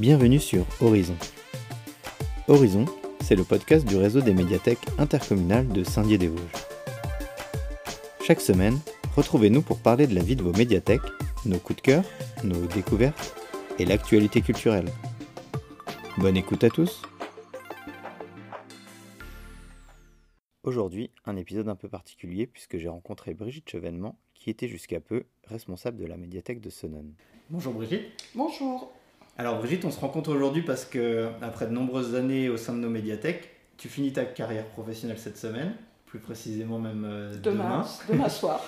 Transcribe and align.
Bienvenue 0.00 0.38
sur 0.38 0.64
Horizon. 0.80 1.14
Horizon, 2.48 2.86
c'est 3.20 3.36
le 3.36 3.44
podcast 3.44 3.86
du 3.86 3.98
réseau 3.98 4.22
des 4.22 4.32
médiathèques 4.32 4.78
intercommunales 4.96 5.68
de 5.68 5.84
Saint-Dié-des-Vosges. 5.84 6.40
Chaque 8.22 8.40
semaine, 8.40 8.78
retrouvez-nous 9.14 9.60
pour 9.60 9.78
parler 9.78 10.06
de 10.06 10.14
la 10.14 10.22
vie 10.22 10.36
de 10.36 10.42
vos 10.42 10.54
médiathèques, 10.54 11.02
nos 11.44 11.58
coups 11.58 11.76
de 11.76 11.82
cœur, 11.82 12.04
nos 12.44 12.66
découvertes 12.68 13.36
et 13.78 13.84
l'actualité 13.84 14.40
culturelle. 14.40 14.88
Bonne 16.16 16.38
écoute 16.38 16.64
à 16.64 16.70
tous 16.70 17.02
Aujourd'hui, 20.62 21.10
un 21.26 21.36
épisode 21.36 21.68
un 21.68 21.76
peu 21.76 21.90
particulier 21.90 22.46
puisque 22.46 22.78
j'ai 22.78 22.88
rencontré 22.88 23.34
Brigitte 23.34 23.68
Chevènement, 23.68 24.18
qui 24.32 24.48
était 24.48 24.68
jusqu'à 24.68 25.00
peu 25.00 25.24
responsable 25.44 25.98
de 25.98 26.06
la 26.06 26.16
médiathèque 26.16 26.62
de 26.62 26.70
Sonone. 26.70 27.12
Bonjour 27.50 27.74
Brigitte. 27.74 28.06
Bonjour. 28.34 28.94
Alors 29.38 29.58
Brigitte, 29.58 29.84
on 29.84 29.90
se 29.90 30.00
rencontre 30.00 30.30
aujourd'hui 30.30 30.62
parce 30.62 30.84
que 30.84 31.28
après 31.40 31.66
de 31.66 31.72
nombreuses 31.72 32.14
années 32.14 32.48
au 32.48 32.56
sein 32.56 32.74
de 32.74 32.78
nos 32.78 32.90
médiathèques, 32.90 33.50
tu 33.76 33.88
finis 33.88 34.12
ta 34.12 34.24
carrière 34.24 34.66
professionnelle 34.66 35.18
cette 35.18 35.38
semaine, 35.38 35.74
plus 36.06 36.18
précisément 36.18 36.78
même 36.78 37.04
euh, 37.06 37.36
demain. 37.38 37.86
Demain, 38.08 38.28
soir. 38.28 38.62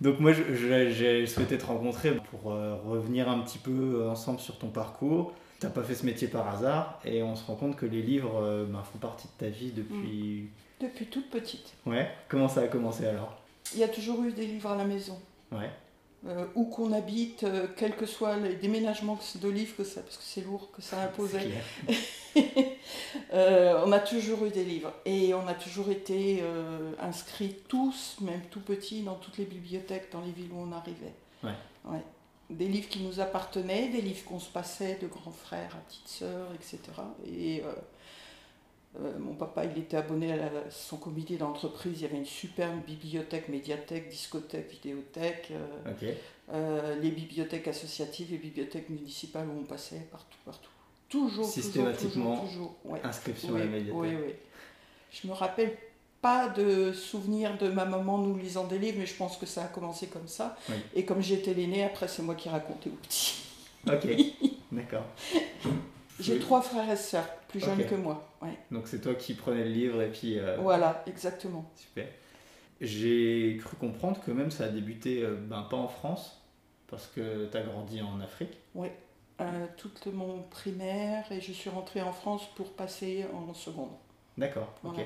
Donc 0.00 0.20
moi, 0.20 0.32
j'ai 0.32 1.26
souhaité 1.26 1.56
te 1.56 1.64
rencontrer 1.64 2.14
pour 2.30 2.52
euh, 2.52 2.74
revenir 2.84 3.30
un 3.30 3.38
petit 3.38 3.56
peu 3.58 4.06
ensemble 4.06 4.40
sur 4.40 4.58
ton 4.58 4.68
parcours. 4.68 5.32
Tu 5.58 5.64
n'as 5.64 5.72
pas 5.72 5.82
fait 5.82 5.94
ce 5.94 6.04
métier 6.04 6.28
par 6.28 6.48
hasard 6.54 7.00
et 7.04 7.22
on 7.22 7.34
se 7.34 7.46
rend 7.46 7.54
compte 7.54 7.76
que 7.76 7.86
les 7.86 8.02
livres 8.02 8.42
euh, 8.42 8.66
ben, 8.66 8.82
font 8.82 8.98
partie 8.98 9.26
de 9.26 9.46
ta 9.46 9.48
vie 9.48 9.70
depuis... 9.70 10.50
Mm. 10.80 10.84
Depuis 10.84 11.06
toute 11.06 11.30
petite. 11.30 11.72
Ouais. 11.86 12.10
Comment 12.28 12.48
ça 12.48 12.60
a 12.60 12.66
commencé 12.66 13.06
alors? 13.06 13.40
Il 13.72 13.80
y 13.80 13.84
a 13.84 13.88
toujours 13.88 14.22
eu 14.22 14.32
des 14.32 14.44
livres 14.44 14.70
à 14.70 14.76
la 14.76 14.84
maison. 14.84 15.18
Ouais. 15.50 15.70
Euh, 16.28 16.46
où 16.56 16.64
qu'on 16.64 16.92
habite, 16.92 17.44
euh, 17.44 17.68
quels 17.76 17.94
que 17.94 18.06
soient 18.06 18.36
les 18.36 18.54
déménagements 18.54 19.18
de 19.36 19.48
livres, 19.48 19.76
que 19.76 19.84
ça, 19.84 20.00
parce 20.00 20.16
que 20.16 20.24
c'est 20.24 20.40
lourd, 20.40 20.70
que 20.72 20.82
ça 20.82 21.00
imposait. 21.02 21.50
euh, 23.32 23.82
on 23.84 23.92
a 23.92 24.00
toujours 24.00 24.44
eu 24.44 24.50
des 24.50 24.64
livres. 24.64 24.92
Et 25.04 25.34
on 25.34 25.46
a 25.46 25.54
toujours 25.54 25.90
été 25.90 26.40
euh, 26.42 26.92
inscrits 27.00 27.56
tous, 27.68 28.16
même 28.22 28.40
tout 28.50 28.60
petits, 28.60 29.02
dans 29.02 29.14
toutes 29.14 29.38
les 29.38 29.44
bibliothèques, 29.44 30.10
dans 30.10 30.20
les 30.20 30.32
villes 30.32 30.50
où 30.52 30.58
on 30.58 30.72
arrivait. 30.72 31.14
Ouais. 31.44 31.54
Ouais. 31.84 32.02
Des 32.50 32.66
livres 32.66 32.88
qui 32.88 33.00
nous 33.00 33.20
appartenaient, 33.20 33.88
des 33.88 34.00
livres 34.00 34.24
qu'on 34.24 34.40
se 34.40 34.50
passait 34.50 34.98
de 35.00 35.06
grands 35.06 35.30
frères 35.30 35.76
à 35.76 35.78
petites 35.88 36.08
sœurs, 36.08 36.48
etc. 36.54 36.80
Et 37.26 37.62
euh, 39.02 39.18
mon 39.18 39.34
papa, 39.34 39.64
il 39.64 39.78
était 39.78 39.96
abonné 39.96 40.32
à, 40.32 40.36
la, 40.36 40.50
son 40.70 40.96
comité 40.96 41.36
d'entreprise. 41.36 42.00
Il 42.00 42.02
y 42.02 42.04
avait 42.04 42.16
une 42.16 42.24
superbe 42.26 42.80
bibliothèque, 42.86 43.48
médiathèque, 43.48 44.08
discothèque, 44.08 44.70
vidéothèque. 44.70 45.52
Euh, 45.52 46.12
euh, 46.52 46.96
les 47.00 47.10
bibliothèques 47.10 47.68
associatives, 47.68 48.28
les 48.30 48.38
bibliothèques 48.38 48.88
municipales 48.88 49.48
où 49.48 49.60
on 49.60 49.64
passait 49.64 50.06
partout, 50.10 50.38
partout. 50.44 50.70
Toujours, 51.08 51.46
Systématiquement, 51.46 52.36
toujours, 52.38 52.48
toujours. 52.48 52.76
Ouais. 52.84 53.00
inscription 53.04 53.50
oui, 53.52 53.60
à 53.60 53.64
la 53.64 53.70
médiathèque. 53.70 53.94
Oui, 53.94 54.08
oui. 54.14 54.32
Je 55.10 55.28
me 55.28 55.32
rappelle 55.32 55.76
pas 56.22 56.48
de 56.48 56.92
souvenirs 56.92 57.56
de 57.58 57.68
ma 57.68 57.84
maman 57.84 58.18
nous 58.18 58.36
lisant 58.36 58.66
des 58.66 58.78
livres, 58.78 58.98
mais 58.98 59.06
je 59.06 59.14
pense 59.14 59.36
que 59.36 59.46
ça 59.46 59.64
a 59.64 59.68
commencé 59.68 60.06
comme 60.06 60.26
ça. 60.26 60.56
Oui. 60.68 60.76
Et 60.94 61.04
comme 61.04 61.20
j'étais 61.20 61.54
l'aînée, 61.54 61.84
après 61.84 62.08
c'est 62.08 62.22
moi 62.22 62.34
qui 62.34 62.48
racontais 62.48 62.90
aux 62.90 62.96
petits. 62.96 63.42
Ok, 63.86 64.08
d'accord. 64.72 65.04
J'ai 66.20 66.34
Oui. 66.34 66.40
trois 66.40 66.62
frères 66.62 66.90
et 66.90 66.96
sœurs, 66.96 67.28
plus 67.48 67.60
jeunes 67.60 67.84
que 67.84 67.94
moi. 67.94 68.26
Ouais. 68.40 68.56
Donc 68.70 68.88
c'est 68.88 69.00
toi 69.00 69.14
qui 69.14 69.34
prenais 69.34 69.64
le 69.64 69.70
livre 69.70 70.00
et 70.02 70.08
puis... 70.08 70.38
euh, 70.38 70.56
Voilà, 70.58 71.02
exactement. 71.06 71.70
Super. 71.74 72.06
J'ai 72.80 73.58
cru 73.62 73.76
comprendre 73.76 74.20
que 74.24 74.30
même 74.30 74.50
ça 74.50 74.64
a 74.64 74.68
débuté, 74.68 75.22
euh, 75.22 75.34
ben, 75.36 75.62
pas 75.62 75.76
en 75.76 75.88
France, 75.88 76.42
parce 76.88 77.06
que 77.06 77.46
tu 77.46 77.56
as 77.56 77.62
grandi 77.62 78.02
en 78.02 78.20
Afrique. 78.20 78.58
Euh, 79.38 79.66
toute 79.76 80.06
mon 80.06 80.42
primaire 80.50 81.30
et 81.30 81.40
je 81.40 81.52
suis 81.52 81.68
rentrée 81.68 82.00
en 82.00 82.12
France 82.12 82.42
pour 82.54 82.72
passer 82.72 83.26
en 83.34 83.52
seconde. 83.52 83.90
D'accord, 84.38 84.72
ok. 84.84 85.00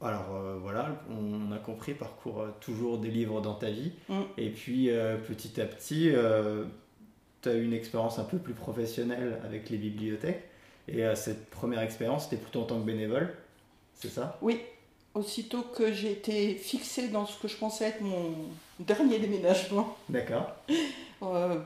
Alors 0.00 0.34
euh, 0.34 0.58
voilà, 0.60 0.88
on 1.08 1.50
a 1.52 1.58
compris, 1.58 1.94
parcours 1.94 2.44
toujours 2.60 2.98
des 2.98 3.10
livres 3.10 3.40
dans 3.40 3.54
ta 3.54 3.70
vie. 3.70 3.92
Mm. 4.08 4.20
Et 4.38 4.50
puis 4.50 4.90
petit 5.28 5.60
à 5.60 5.66
petit, 5.66 6.12
tu 7.42 7.48
as 7.48 7.54
eu 7.54 7.64
une 7.64 7.72
expérience 7.72 8.18
un 8.18 8.24
peu 8.24 8.38
plus 8.38 8.54
professionnelle 8.54 9.40
avec 9.44 9.70
les 9.70 9.78
bibliothèques. 9.78 10.44
Et 10.88 11.04
euh, 11.04 11.14
cette 11.14 11.50
première 11.50 11.80
expérience, 11.80 12.24
c'était 12.24 12.36
plutôt 12.36 12.62
en 12.62 12.64
tant 12.64 12.78
que 12.78 12.84
bénévole, 12.84 13.34
c'est 13.94 14.10
ça? 14.10 14.38
Oui, 14.40 14.60
aussitôt 15.14 15.62
que 15.62 15.92
j'ai 15.92 16.12
été 16.12 16.54
fixée 16.54 17.08
dans 17.08 17.26
ce 17.26 17.40
que 17.40 17.48
je 17.48 17.56
pensais 17.56 17.86
être 17.86 18.00
mon 18.02 18.34
dernier 18.78 19.18
déménagement 19.18 19.96
D'accord. 20.08 20.52
euh, 21.22 21.58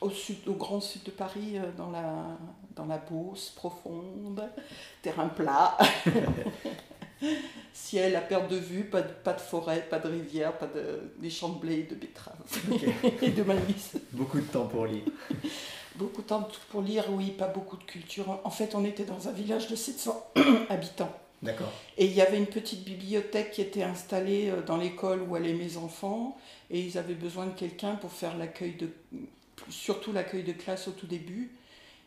au, 0.00 0.10
sud, 0.10 0.36
au 0.46 0.54
grand 0.54 0.80
sud 0.80 1.02
de 1.04 1.10
Paris, 1.10 1.56
euh, 1.58 1.70
dans, 1.76 1.90
la, 1.90 2.36
dans 2.74 2.86
la 2.86 2.98
Beauce 2.98 3.50
profonde, 3.50 4.42
terrain 5.02 5.28
plat, 5.28 5.76
ciel 7.72 8.16
à 8.16 8.20
perte 8.20 8.50
de 8.50 8.56
vue, 8.56 8.84
pas 8.84 9.02
de, 9.02 9.12
pas 9.12 9.34
de 9.34 9.40
forêt, 9.40 9.86
pas 9.88 9.98
de 10.00 10.08
rivière, 10.08 10.58
pas 10.58 10.66
de, 10.66 11.12
des 11.18 11.30
champs 11.30 11.50
de 11.50 11.60
blé, 11.60 11.84
de 11.84 11.94
betteraves 11.94 12.34
et 13.22 13.30
de 13.30 13.42
maïs. 13.44 13.96
Beaucoup 14.12 14.40
de 14.40 14.46
temps 14.46 14.66
pour 14.66 14.86
lire. 14.86 15.04
Beaucoup 16.00 16.22
de 16.22 16.26
temps 16.28 16.48
pour 16.70 16.80
lire, 16.82 17.04
oui, 17.10 17.30
pas 17.30 17.46
beaucoup 17.46 17.76
de 17.76 17.84
culture. 17.84 18.40
En 18.44 18.50
fait, 18.50 18.74
on 18.74 18.84
était 18.84 19.04
dans 19.04 19.28
un 19.28 19.32
village 19.32 19.68
de 19.68 19.76
700 19.76 20.32
habitants. 20.70 21.12
D'accord. 21.42 21.70
Et 21.98 22.06
il 22.06 22.12
y 22.12 22.22
avait 22.22 22.38
une 22.38 22.46
petite 22.46 22.84
bibliothèque 22.84 23.50
qui 23.52 23.60
était 23.60 23.82
installée 23.82 24.50
euh, 24.50 24.62
dans 24.62 24.76
l'école 24.78 25.22
où 25.22 25.34
allaient 25.34 25.52
mes 25.54 25.76
enfants. 25.76 26.38
Et 26.70 26.80
ils 26.80 26.96
avaient 26.98 27.14
besoin 27.14 27.46
de 27.46 27.52
quelqu'un 27.52 27.96
pour 27.96 28.12
faire 28.12 28.36
l'accueil 28.38 28.72
de. 28.76 28.90
surtout 29.68 30.12
l'accueil 30.12 30.42
de 30.42 30.52
classe 30.52 30.88
au 30.88 30.92
tout 30.92 31.06
début. 31.06 31.50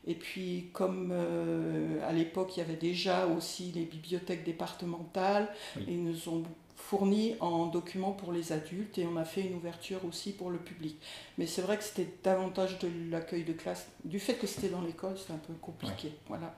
Et 0.05 0.15
puis, 0.15 0.69
comme 0.73 1.11
euh, 1.13 2.07
à 2.07 2.11
l'époque, 2.13 2.57
il 2.57 2.59
y 2.59 2.63
avait 2.63 2.75
déjà 2.75 3.25
aussi 3.27 3.71
les 3.73 3.85
bibliothèques 3.85 4.43
départementales, 4.43 5.47
Oui. 5.77 5.83
ils 5.87 6.03
nous 6.03 6.29
ont 6.29 6.43
fourni 6.89 7.35
en 7.39 7.67
documents 7.67 8.11
pour 8.11 8.33
les 8.33 8.51
adultes 8.51 8.97
et 8.97 9.07
on 9.07 9.15
a 9.15 9.23
fait 9.23 9.41
une 9.41 9.55
ouverture 9.55 9.99
aussi 10.05 10.33
pour 10.33 10.49
le 10.49 10.57
public. 10.57 10.97
Mais 11.37 11.47
c'est 11.47 11.61
vrai 11.61 11.77
que 11.77 11.83
c'était 11.83 12.07
davantage 12.23 12.77
de 12.79 12.89
l'accueil 13.09 13.43
de 13.43 13.53
classe. 13.53 13.87
Du 14.03 14.19
fait 14.19 14.33
que 14.33 14.47
c'était 14.47 14.69
dans 14.69 14.81
l'école, 14.81 15.15
c'est 15.17 15.33
un 15.33 15.37
peu 15.37 15.53
compliqué. 15.61 16.11
Voilà. 16.27 16.47
Là, 16.47 16.51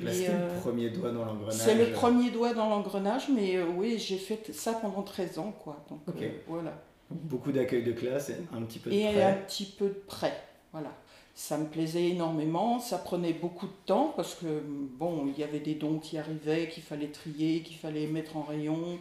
Mais, 0.00 0.12
c'était 0.12 0.32
euh, 0.32 0.54
le 0.54 0.60
premier 0.60 0.90
doigt 0.90 1.10
dans 1.10 1.24
l'engrenage. 1.24 1.54
c'est 1.54 1.74
le 1.74 1.92
premier 1.92 2.30
doigt 2.30 2.54
dans 2.54 2.68
l'engrenage, 2.68 3.28
mais 3.28 3.56
euh, 3.56 3.66
oui, 3.76 3.98
j'ai 3.98 4.16
fait 4.18 4.52
ça 4.52 4.74
pendant 4.74 5.02
13 5.02 5.38
ans, 5.38 5.52
quoi. 5.62 5.84
Donc 5.88 6.00
euh, 6.20 6.28
voilà. 6.46 6.72
Beaucoup 7.10 7.52
d'accueil 7.52 7.82
de 7.82 7.92
classe 7.92 8.30
et 8.30 8.36
un 8.52 8.62
petit 8.62 8.78
peu 8.78 8.90
de 8.90 8.94
Et 8.94 9.12
prêt. 9.12 9.22
un 9.22 9.34
petit 9.34 9.66
peu 9.66 9.86
de 9.88 10.02
prêt, 10.06 10.40
voilà. 10.72 10.90
Ça 11.36 11.58
me 11.58 11.66
plaisait 11.66 12.10
énormément, 12.10 12.78
ça 12.78 12.96
prenait 12.98 13.32
beaucoup 13.32 13.66
de 13.66 13.72
temps 13.86 14.12
parce 14.16 14.36
que 14.36 14.62
bon, 14.64 15.26
il 15.26 15.38
y 15.38 15.42
avait 15.42 15.58
des 15.58 15.74
dons 15.74 15.98
qui 15.98 16.16
arrivaient, 16.16 16.68
qu'il 16.68 16.84
fallait 16.84 17.08
trier, 17.08 17.62
qu'il 17.62 17.76
fallait 17.76 18.06
mettre 18.06 18.36
en 18.36 18.42
rayon. 18.42 18.98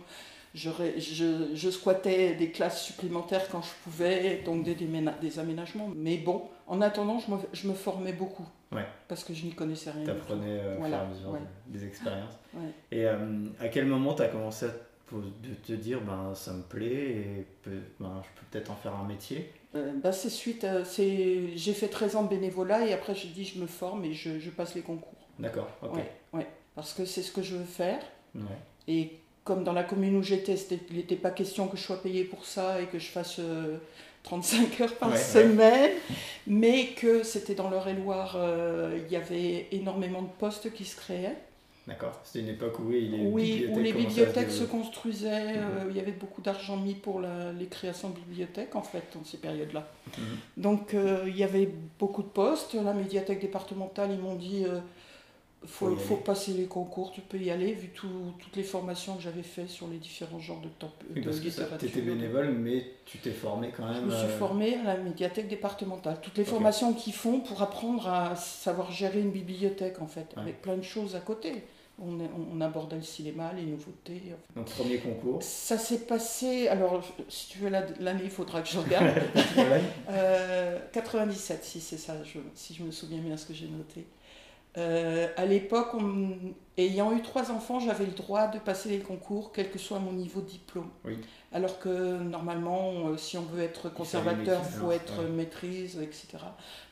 Je, 0.53 0.69
je, 0.97 1.55
je 1.55 1.69
squattais 1.71 2.35
des 2.35 2.51
classes 2.51 2.83
supplémentaires 2.83 3.49
quand 3.49 3.61
je 3.63 3.71
pouvais, 3.83 4.41
donc 4.45 4.63
des, 4.63 4.75
des 4.75 5.39
aménagements. 5.39 5.89
Mais 5.95 6.17
bon, 6.17 6.43
en 6.67 6.79
attendant, 6.81 7.19
je 7.19 7.31
me, 7.31 7.37
je 7.53 7.67
me 7.67 7.73
formais 7.73 8.13
beaucoup. 8.13 8.47
Ouais. 8.71 8.85
Parce 9.07 9.23
que 9.23 9.33
je 9.33 9.45
n'y 9.45 9.53
connaissais 9.53 9.91
rien. 9.91 10.01
du 10.01 10.05
tout. 10.11 10.15
T'apprenais 10.15 10.59
euh, 10.59 10.75
au 10.75 10.79
Voilà, 10.79 10.97
fur 10.99 11.05
et 11.05 11.07
à 11.07 11.13
mesure 11.13 11.29
ouais. 11.31 11.39
des, 11.67 11.85
expériences. 11.85 12.33
Ouais. 12.53 12.69
Et 12.91 13.05
euh, 13.07 13.45
à 13.59 13.67
quel 13.67 13.87
moment 13.87 14.13
tu 14.13 14.21
as 14.21 14.27
commencé 14.27 14.65
à 14.67 14.69
te, 14.69 15.15
de 15.15 15.53
te 15.65 15.73
dire 15.73 16.01
ben, 16.01 16.35
ça 16.35 16.53
me 16.53 16.61
plaît 16.61 17.09
et 17.09 17.47
peut- 17.63 17.81
ben, 17.99 18.21
je 18.23 18.39
peux 18.39 18.45
peut-être 18.51 18.69
en 18.69 18.75
faire 18.75 18.95
un 18.95 19.05
métier? 19.07 19.51
Euh, 19.75 19.91
bah, 20.03 20.11
c'est 20.11 20.29
suite, 20.29 20.67
c'est, 20.85 21.57
j'ai 21.57 21.73
fait 21.73 21.87
13 21.87 22.15
ans 22.15 22.23
de 22.23 22.29
bénévolat 22.29 22.85
et 22.85 22.93
après 22.93 23.15
j'ai 23.15 23.29
dit 23.29 23.43
je 23.43 23.59
me 23.59 23.65
forme 23.65 24.05
et 24.05 24.13
je, 24.13 24.49
passe 24.51 24.75
les 24.75 24.81
concours. 24.81 25.17
D'accord, 25.39 25.67
ok. 25.81 25.95
Ouais, 25.95 26.11
ouais. 26.33 26.47
Parce 26.75 26.93
que 26.93 27.05
c'est 27.05 27.23
ce 27.23 27.31
que 27.31 27.41
je 27.41 27.55
veux 27.55 27.65
faire. 27.65 27.99
Et 28.87 29.19
comme 29.43 29.63
dans 29.63 29.73
la 29.73 29.83
commune 29.83 30.15
où 30.15 30.23
j'étais, 30.23 30.55
il 30.89 30.97
n'était 30.97 31.15
pas 31.15 31.31
question 31.31 31.67
que 31.67 31.75
je 31.77 31.81
sois 31.83 32.01
payée 32.01 32.23
pour 32.23 32.45
ça 32.45 32.81
et 32.81 32.85
que 32.85 32.99
je 32.99 33.07
fasse 33.07 33.39
euh, 33.39 33.77
35 34.23 34.79
heures 34.81 34.95
par 34.95 35.09
Ouais, 35.09 35.15
ouais. 35.15 35.21
semaine, 35.21 35.91
mais 36.47 36.87
que 36.95 37.23
c'était 37.23 37.55
dans 37.55 37.69
l'Eure-et-Loire, 37.69 38.35
euh, 38.37 38.97
il 39.05 39.11
y 39.11 39.17
avait 39.17 39.67
énormément 39.71 40.21
de 40.21 40.29
postes 40.39 40.71
qui 40.73 40.85
se 40.85 40.95
créaient. 40.95 41.35
D'accord. 41.85 42.17
C'était 42.23 42.39
une 42.45 42.53
époque 42.53 42.79
où 42.79 42.89
les 42.89 43.09
Oui, 43.29 43.67
où 43.69 43.75
bibliothèques 43.81 44.47
les 44.47 44.53
se 44.53 44.63
construisaient, 44.63 45.57
euh, 45.57 45.83
Mhm. 45.83 45.89
il 45.89 45.97
y 45.97 45.99
avait 45.99 46.13
beaucoup 46.13 46.41
d'argent 46.41 46.77
mis 46.77 46.93
pour 46.93 47.19
la- 47.19 47.51
les 47.51 47.65
créations 47.65 48.09
de 48.11 48.15
bibliothèques 48.15 48.73
en 48.77 48.81
fait, 48.81 49.03
dans 49.13 49.25
ces 49.25 49.35
périodes-là. 49.35 49.85
Mhm. 50.17 50.23
Donc 50.55 50.93
euh, 50.93 51.25
il 51.27 51.35
y 51.35 51.43
avait 51.43 51.67
beaucoup 51.99 52.23
de 52.23 52.29
postes. 52.29 52.75
La 52.75 52.93
médiathèque 52.93 53.41
départementale, 53.41 54.11
ils 54.13 54.19
m'ont 54.19 54.35
dit 54.35 54.63
euh, 54.65 54.79
Faut 55.65 55.95
faut, 55.95 56.17
passer 56.17 56.51
les 56.53 56.65
concours, 56.65 57.11
tu 57.11 57.21
peux 57.21 57.37
y 57.37 57.49
aller, 57.49 57.73
vu 57.73 57.87
tout- 57.89 58.33
toutes 58.39 58.55
les 58.57 58.63
formations 58.63 59.15
que 59.15 59.21
j'avais 59.21 59.43
faites 59.43 59.69
sur 59.69 59.87
les 59.87 59.97
différents 59.97 60.39
genres 60.39 60.59
de, 60.59 60.67
temp- 60.67 60.91
Oui, 61.15 61.21
parce 61.21 61.39
littérature. 61.39 61.77
tu 61.77 61.85
étais 61.85 62.01
bénévole, 62.01 62.51
mais 62.51 62.85
tu 63.05 63.17
t'es 63.19 63.31
formé 63.31 63.71
quand 63.75 63.85
même. 63.85 64.01
Je 64.01 64.05
me 64.07 64.11
suis 64.11 64.25
euh, 64.27 64.37
formée 64.37 64.75
à 64.75 64.83
la 64.83 64.97
médiathèque 64.97 65.47
départementale. 65.47 66.17
Toutes 66.21 66.37
les 66.37 66.43
formations 66.43 66.93
qu'ils 66.93 67.13
font 67.13 67.39
pour 67.39 67.61
apprendre 67.61 68.07
à 68.09 68.35
savoir 68.35 68.91
gérer 68.91 69.21
une 69.21 69.31
bibliothèque, 69.31 70.01
en 70.01 70.07
fait, 70.07 70.27
Ouais. 70.35 70.41
avec 70.43 70.61
plein 70.61 70.75
de 70.75 70.83
choses 70.83 71.15
à 71.15 71.19
côté. 71.21 71.63
On, 72.01 72.17
on 72.51 72.59
abordait 72.59 72.95
le 72.95 73.03
cinéma, 73.03 73.53
les 73.55 73.61
nouveautés. 73.63 74.21
Donc, 74.55 74.65
premier 74.65 74.97
concours. 74.97 75.41
Ça 75.43 75.77
s'est 75.77 75.99
passé, 75.99 76.67
alors 76.67 77.03
si 77.29 77.49
tu 77.49 77.59
veux 77.59 77.69
la- 77.69 77.85
l'année, 77.99 78.23
il 78.25 78.31
faudra 78.31 78.61
que 78.63 78.67
je 78.67 78.79
regarde. 78.79 79.13
Voilà. 79.55 79.77
Euh, 80.09 80.79
97, 80.91 81.63
si 81.63 81.79
c'est 81.79 81.97
ça, 81.97 82.15
je- 82.23 82.39
si 82.55 82.73
je 82.73 82.83
me 82.83 82.91
souviens 82.91 83.19
bien 83.19 83.37
ce 83.37 83.45
que 83.45 83.53
j'ai 83.53 83.67
noté. 83.67 84.05
Euh, 84.77 85.27
à 85.37 85.45
l'époque, 85.45 85.91
ayant 86.77 87.15
eu 87.15 87.21
trois 87.21 87.51
enfants, 87.51 87.79
j'avais 87.79 88.05
le 88.05 88.13
droit 88.13 88.47
de 88.47 88.57
passer 88.57 88.89
les 88.89 88.99
concours, 88.99 89.51
quel 89.53 89.69
que 89.69 89.77
soit 89.77 89.99
mon 89.99 90.13
niveau 90.13 90.41
de 90.41 90.47
diplôme. 90.47 90.89
Oui. 91.05 91.17
Alors 91.51 91.77
que 91.77 92.17
normalement, 92.17 93.09
euh, 93.09 93.17
si 93.17 93.37
on 93.37 93.43
veut 93.43 93.61
être 93.61 93.93
conservateur, 93.93 94.61
il 94.65 94.79
faut 94.79 94.91
être 94.91 95.21
maîtrise, 95.23 95.99
etc. 96.01 96.43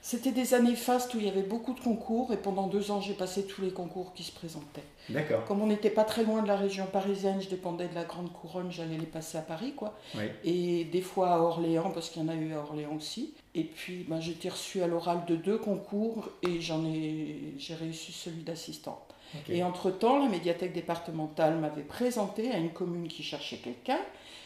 C'était 0.01 0.31
des 0.31 0.53
années 0.53 0.75
fastes 0.75 1.15
où 1.15 1.17
il 1.17 1.25
y 1.25 1.29
avait 1.29 1.41
beaucoup 1.41 1.73
de 1.73 1.79
concours 1.79 2.31
et 2.31 2.37
pendant 2.37 2.67
deux 2.67 2.91
ans, 2.91 3.01
j'ai 3.01 3.15
passé 3.15 3.45
tous 3.47 3.61
les 3.61 3.71
concours 3.71 4.13
qui 4.13 4.23
se 4.23 4.31
présentaient. 4.31 4.83
D'accord. 5.09 5.45
Comme 5.45 5.63
on 5.63 5.67
n'était 5.67 5.89
pas 5.89 6.03
très 6.03 6.23
loin 6.23 6.43
de 6.43 6.47
la 6.47 6.57
région 6.57 6.85
parisienne, 6.85 7.41
je 7.41 7.49
dépendais 7.49 7.87
de 7.87 7.95
la 7.95 8.03
Grande 8.03 8.31
Couronne, 8.31 8.71
j'allais 8.71 8.97
les 8.97 9.07
passer 9.07 9.39
à 9.39 9.41
Paris, 9.41 9.73
quoi. 9.75 9.97
Et 10.43 10.83
des 10.85 11.01
fois 11.01 11.31
à 11.31 11.39
Orléans, 11.39 11.89
parce 11.89 12.11
qu'il 12.11 12.21
y 12.21 12.25
en 12.25 12.29
a 12.29 12.35
eu 12.35 12.53
à 12.53 12.59
Orléans 12.59 12.95
aussi. 12.95 13.33
Et 13.53 13.63
puis, 13.63 14.05
ben, 14.07 14.21
j'ai 14.21 14.31
été 14.31 14.49
reçue 14.49 14.81
à 14.81 14.87
l'oral 14.87 15.25
de 15.27 15.35
deux 15.35 15.57
concours 15.57 16.29
et 16.41 16.61
j'en 16.61 16.85
ai, 16.85 17.53
j'ai 17.57 17.75
réussi 17.75 18.11
celui 18.11 18.43
d'assistante. 18.43 19.13
Et 19.49 19.63
entre-temps, 19.63 20.19
la 20.19 20.29
médiathèque 20.29 20.73
départementale 20.73 21.57
m'avait 21.57 21.83
présenté 21.83 22.51
à 22.51 22.57
une 22.57 22.71
commune 22.71 23.07
qui 23.07 23.23
cherchait 23.23 23.57
quelqu'un, 23.57 23.99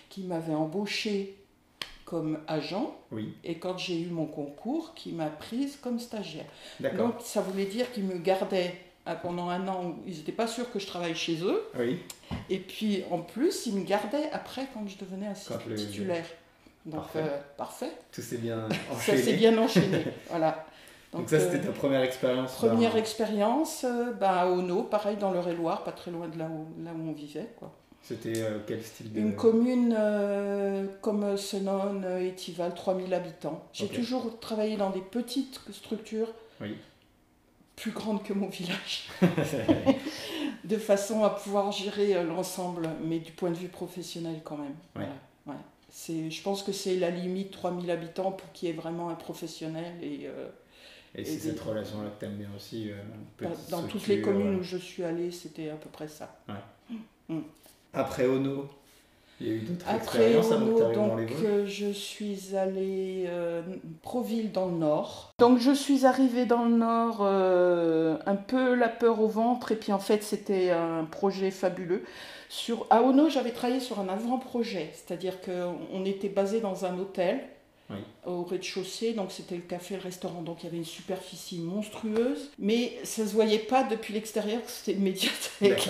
qui 0.10 0.22
m'avait 0.24 0.54
embauché 0.54 1.36
comme 2.06 2.38
agent, 2.48 2.96
oui. 3.12 3.34
et 3.44 3.58
quand 3.58 3.80
j'ai 3.80 4.00
eu 4.00 4.08
mon 4.08 4.28
concours, 4.28 4.94
qui 4.94 5.12
m'a 5.12 5.26
prise 5.26 5.78
comme 5.82 6.00
stagiaire. 6.00 6.46
Donc 6.98 7.16
ça 7.22 7.42
voulait 7.42 7.66
dire 7.66 7.92
qu'ils 7.92 8.04
me 8.04 8.20
gardaient 8.20 8.76
euh, 9.08 9.16
pendant 9.16 9.50
un 9.50 9.68
an, 9.68 9.96
ils 10.06 10.18
n'étaient 10.18 10.32
pas 10.32 10.46
sûrs 10.46 10.72
que 10.72 10.78
je 10.78 10.86
travaille 10.86 11.16
chez 11.16 11.42
eux. 11.44 11.64
Oui. 11.78 11.98
Et 12.50 12.60
puis 12.60 13.04
en 13.10 13.20
plus, 13.20 13.66
ils 13.66 13.76
me 13.76 13.84
gardaient 13.84 14.30
après 14.32 14.68
quand 14.74 14.88
je 14.88 14.98
devenais 14.98 15.28
assistant 15.28 15.58
titulaire. 15.76 16.26
Donc 16.86 17.04
parfait. 17.58 17.86
Euh, 17.86 18.04
Tout 18.12 18.22
s'est 18.22 18.38
bien 18.38 18.66
enchaîné. 18.66 18.80
ça 19.00 19.18
s'est 19.18 19.34
bien 19.34 19.58
enchaîné, 19.58 20.06
voilà. 20.30 20.66
Donc, 21.16 21.30
ça, 21.30 21.40
c'était 21.40 21.62
ta 21.62 21.72
première 21.72 22.02
expérience 22.02 22.56
Première 22.56 22.98
expérience 22.98 23.86
euh, 23.86 24.12
bah, 24.12 24.42
à 24.42 24.48
Ono, 24.48 24.84
pareil 24.84 25.16
dans 25.16 25.32
l'Eure-et-Loire, 25.32 25.84
pas 25.84 25.94
très 25.94 26.12
loin 26.12 26.28
de 26.28 26.38
là 26.38 26.46
où, 26.46 26.68
là 26.84 26.92
où 26.94 27.10
on 27.10 27.14
vivait. 27.14 27.48
Quoi. 27.58 27.72
C'était 28.02 28.42
euh, 28.42 28.60
quel 28.68 28.84
style 28.84 29.14
de... 29.14 29.20
Une 29.22 29.36
commune 29.36 29.96
euh, 29.98 30.86
comme 31.02 31.38
Senon, 31.38 32.02
Étival, 32.20 32.74
3000 32.74 33.14
habitants. 33.14 33.64
J'ai 33.72 33.88
toujours 33.88 34.40
travaillé 34.40 34.76
dans 34.76 34.90
des 34.90 35.02
petites 35.02 35.62
structures, 35.72 36.34
plus 37.78 37.92
grandes 37.92 38.24
que 38.24 38.34
mon 38.34 38.48
village, 38.48 39.10
de 40.64 40.78
façon 40.78 41.24
à 41.24 41.30
pouvoir 41.30 41.72
gérer 41.72 42.24
l'ensemble, 42.24 42.90
mais 43.04 43.20
du 43.20 43.32
point 43.32 43.50
de 43.50 43.56
vue 43.56 43.68
professionnel 43.68 44.42
quand 44.44 44.58
même. 44.58 44.76
Voilà. 44.94 45.10
Je 46.08 46.42
pense 46.42 46.62
que 46.62 46.72
c'est 46.72 46.98
la 46.98 47.10
limite 47.10 47.52
3000 47.52 47.90
habitants 47.90 48.32
pour 48.32 48.52
qu'il 48.52 48.68
y 48.68 48.72
ait 48.72 48.76
vraiment 48.76 49.10
un 49.10 49.16
professionnel 49.16 49.94
et 50.04 50.30
et, 51.18 51.24
c'est 51.24 51.40
cette 51.40 51.60
relation-là 51.60 52.10
que 52.10 52.20
tu 52.20 52.26
aimes 52.26 52.38
bien 52.38 52.50
aussi 52.56 52.92
euh, 52.92 53.48
Dans 53.70 53.84
toutes 53.84 54.08
les 54.08 54.22
communes 54.22 54.56
où 54.56 54.64
je 54.64 54.78
suis 54.78 55.04
allée, 55.04 55.32
c'était 55.32 55.70
à 55.70 55.76
peu 55.76 55.90
près 55.90 56.08
ça. 56.08 56.36
Mm. 57.30 57.40
Après 57.94 58.26
Ono, 58.26 58.68
il 59.40 59.48
y 59.48 59.50
a 59.50 59.54
eu 59.54 59.60
d'autres 59.60 59.86
Après 59.88 60.36
Ono, 60.36 60.94
donc 60.94 61.32
euh, 61.46 61.66
je 61.66 61.90
suis 61.90 62.56
allée 62.56 63.26
euh, 63.28 63.62
Proville 64.02 64.52
dans 64.52 64.66
le 64.66 64.76
nord. 64.76 65.32
Donc 65.40 65.60
je 65.60 65.72
suis 65.72 66.06
arrivée 66.06 66.46
dans 66.46 66.66
le 66.66 66.76
nord 66.76 67.26
un 67.26 68.36
peu 68.36 68.76
la 68.76 68.90
peur 68.90 69.22
au 69.22 69.28
ventre 69.28 69.72
et 69.72 69.78
puis 69.78 69.94
en 69.94 70.00
fait 70.00 70.22
c'était 70.22 70.72
un 70.72 71.06
projet 71.06 71.52
fabuleux. 71.52 72.04
Sur, 72.50 72.86
à 72.90 73.02
Ono, 73.02 73.30
j'avais 73.30 73.52
travaillé 73.52 73.80
sur 73.80 74.00
un 74.00 74.08
avant-projet, 74.08 74.92
c'est-à-dire 74.94 75.42
qu'on 75.42 76.06
était 76.06 76.30
basé 76.30 76.62
dans 76.62 76.86
un 76.86 76.98
hôtel 77.00 77.42
au 78.26 78.44
rez-de-chaussée, 78.44 79.14
donc 79.14 79.32
c'était 79.32 79.56
le 79.56 79.62
café, 79.62 79.96
le 79.96 80.02
restaurant, 80.02 80.42
donc 80.42 80.64
il 80.64 80.66
y 80.66 80.70
avait 80.70 80.78
une 80.78 80.86
superficie 80.86 81.60
monstrueuse, 81.60 82.50
mais 82.58 82.98
ça 83.04 83.28
se 83.28 83.32
voyait 83.32 83.60
pas 83.60 83.84
depuis 83.84 84.14
l'extérieur 84.14 84.62
c'était 84.66 84.94
une 84.94 85.04
médiathèque. 85.04 85.90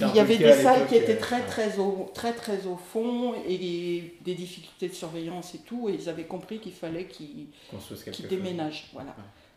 il 0.00 0.16
y 0.16 0.20
avait 0.20 0.38
des 0.38 0.54
salles 0.54 0.86
qui 0.86 0.94
étaient 0.94 1.16
euh, 1.16 1.20
très 1.20 1.42
très 1.42 1.78
au, 1.78 2.10
très 2.14 2.32
très 2.32 2.66
au 2.66 2.76
fond 2.76 3.34
et 3.46 4.14
des 4.22 4.34
difficultés 4.34 4.88
de 4.88 4.94
surveillance 4.94 5.54
et 5.54 5.58
tout, 5.58 5.90
et 5.90 5.94
ils 5.94 6.08
avaient 6.08 6.24
compris 6.24 6.60
qu'il 6.60 6.72
fallait 6.72 7.04
qu'ils 7.04 7.48
déménagent. 8.30 8.88
Voilà. 8.94 9.14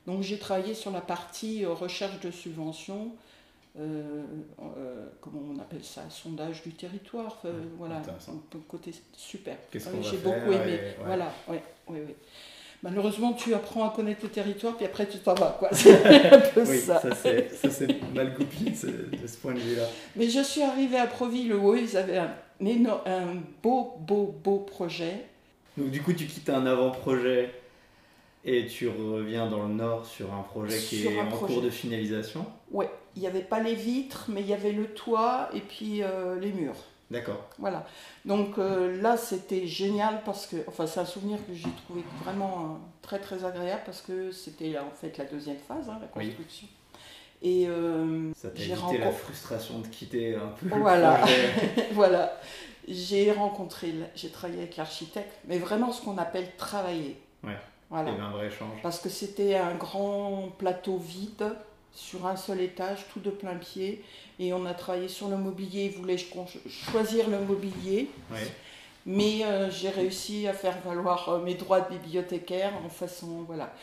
Donc 0.08 0.24
j'ai 0.24 0.40
travaillé 0.40 0.74
sur 0.74 0.92
la 0.92 1.02
partie 1.02 1.64
euh, 1.64 1.74
recherche 1.74 2.20
de 2.20 2.32
subventions, 2.32 3.12
euh, 3.80 4.24
euh, 4.60 5.06
comment 5.22 5.42
on 5.56 5.60
appelle 5.60 5.84
ça, 5.84 6.04
sondage 6.10 6.62
du 6.64 6.72
territoire. 6.72 7.42
Euh, 7.46 7.52
voilà, 7.78 8.02
côté 8.68 8.92
super. 9.16 9.56
J'ai 9.74 10.18
beaucoup 10.18 10.52
aimé. 10.52 10.80
Voilà, 11.06 11.32
ouais, 11.48 11.64
ouais, 11.88 12.16
Malheureusement, 12.84 13.34
tu 13.34 13.54
apprends 13.54 13.88
à 13.88 13.94
connaître 13.94 14.22
le 14.24 14.30
territoire, 14.30 14.76
puis 14.76 14.86
après 14.86 15.06
tu 15.08 15.20
t'en 15.20 15.36
vas. 15.36 15.58
C'est 15.72 16.34
un 16.34 16.40
peu 16.40 16.66
ça. 16.66 17.00
Ça 17.00 17.70
c'est 17.70 18.14
mal 18.14 18.34
goupillé 18.34 18.72
de 18.72 19.28
ce 19.28 19.38
point 19.38 19.54
de 19.54 19.60
vue-là. 19.60 19.88
Mais 20.16 20.28
je 20.28 20.42
suis 20.42 20.64
arrivée 20.64 20.98
à 20.98 21.06
Proville 21.08 21.54
où 21.54 21.76
ils 21.76 21.96
avaient 21.96 22.18
un, 22.18 22.32
un 23.06 23.36
beau, 23.62 23.96
beau, 24.00 24.36
beau 24.44 24.58
projet. 24.58 25.26
Donc 25.78 25.92
du 25.92 26.02
coup, 26.02 26.12
tu 26.12 26.26
quittes 26.26 26.50
un 26.50 26.66
avant-projet 26.66 27.52
et 28.44 28.66
tu 28.66 28.90
reviens 28.90 29.48
dans 29.48 29.68
le 29.68 29.74
nord 29.74 30.06
sur 30.06 30.34
un 30.34 30.42
projet 30.42 30.78
qui 30.78 31.06
est 31.06 31.20
en 31.20 31.30
cours 31.30 31.62
de 31.62 31.70
finalisation? 31.70 32.46
Ouais, 32.72 32.90
il 33.16 33.22
n'y 33.22 33.28
avait 33.28 33.42
pas 33.42 33.60
les 33.60 33.76
vitres, 33.76 34.26
mais 34.30 34.42
il 34.42 34.48
y 34.48 34.54
avait 34.54 34.72
le 34.72 34.88
toit 34.88 35.50
et 35.54 35.60
puis 35.60 36.02
euh, 36.02 36.40
les 36.40 36.52
murs. 36.52 36.78
D'accord. 37.12 37.50
Voilà. 37.60 37.86
Donc 38.26 38.58
euh, 38.58 39.00
là, 39.02 39.18
c'était 39.18 39.68
génial 39.68 40.22
parce 40.24 40.48
que, 40.48 40.56
enfin, 40.68 40.88
c'est 40.88 41.02
un 41.02 41.06
souvenir 41.06 41.38
que 41.46 41.54
j'ai 41.54 41.70
trouvé 41.86 42.04
vraiment 42.24 42.60
euh, 42.60 42.78
très 43.02 43.20
très 43.20 43.44
agréable 43.44 43.82
parce 43.86 44.02
que 44.02 44.32
c'était 44.32 44.78
en 44.78 44.90
fait 44.92 45.18
la 45.18 45.26
deuxième 45.26 45.58
phase, 45.58 45.90
hein, 45.90 46.00
la 46.02 46.08
construction. 46.08 46.68
Et 47.44 47.68
ça 48.36 48.50
t'a 48.52 48.62
évité 48.62 49.00
la 49.00 49.12
frustration 49.12 49.80
de 49.80 49.88
quitter 49.88 50.36
un 50.36 50.50
peu 50.50 50.68
voilà. 50.78 51.14
le 51.14 51.22
projet. 51.22 51.88
voilà. 51.94 52.40
J'ai 52.88 53.32
rencontré, 53.32 53.94
j'ai 54.16 54.30
travaillé 54.30 54.62
avec 54.62 54.78
l'architecte, 54.78 55.32
mais 55.48 55.58
vraiment 55.58 55.92
ce 55.92 56.04
qu'on 56.04 56.20
appelle 56.20 56.56
travailler. 56.58 57.18
Ouais. 57.44 57.58
Voilà. 57.92 58.10
Il 58.10 58.14
y 58.14 58.16
avait 58.16 58.26
un 58.26 58.32
vrai 58.32 58.48
échange. 58.48 58.80
Parce 58.82 59.00
que 59.00 59.10
c'était 59.10 59.56
un 59.56 59.76
grand 59.76 60.50
plateau 60.58 60.98
vide 60.98 61.54
sur 61.94 62.26
un 62.26 62.38
seul 62.38 62.62
étage, 62.62 63.06
tout 63.14 63.20
de 63.20 63.30
plein 63.30 63.56
pied. 63.56 64.04
Et 64.40 64.54
on 64.54 64.66
a 64.66 64.74
travaillé 64.74 65.10
sur 65.10 65.28
le 65.28 65.36
mobilier. 65.36 65.92
Il 65.94 66.00
voulait 66.00 66.18
choisir 66.18 67.30
le 67.30 67.42
mobilier. 67.42 68.10
Mais 69.06 69.44
euh, 69.44 69.70
j'ai 69.72 69.90
réussi 69.90 70.48
à 70.48 70.54
faire 70.54 70.78
valoir 70.86 71.28
euh, 71.28 71.44
mes 71.44 71.56
droits 71.56 71.82
de 71.82 71.90
bibliothécaire 71.90 72.72
en 72.86 72.90
façon. 72.90 73.44
Voilà. 73.48 73.74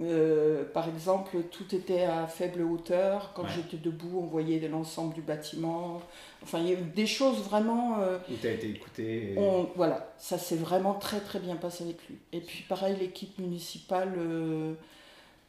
Euh, 0.00 0.64
par 0.72 0.88
exemple, 0.88 1.36
tout 1.52 1.74
était 1.74 2.02
à 2.02 2.26
faible 2.26 2.62
hauteur. 2.62 3.32
Quand 3.34 3.46
j'étais 3.46 3.76
debout, 3.76 4.18
on 4.20 4.26
voyait 4.26 4.66
l'ensemble 4.68 5.14
du 5.14 5.22
bâtiment. 5.22 6.02
Enfin, 6.42 6.58
il 6.58 6.68
y 6.68 6.70
a 6.70 6.78
eu 6.78 6.82
des 6.82 7.06
choses 7.06 7.38
vraiment. 7.44 7.98
Où 8.28 8.34
tu 8.40 8.46
as 8.46 8.52
été 8.52 8.70
écouté. 8.70 9.36
voilà, 9.76 10.12
ça 10.18 10.38
s'est 10.38 10.56
vraiment 10.56 10.94
très 10.94 11.20
très 11.20 11.38
bien 11.38 11.56
passé 11.56 11.84
avec 11.84 11.96
lui. 12.08 12.18
Et 12.32 12.40
puis, 12.40 12.64
pareil, 12.68 12.96
l'équipe 12.98 13.38
municipale 13.38 14.18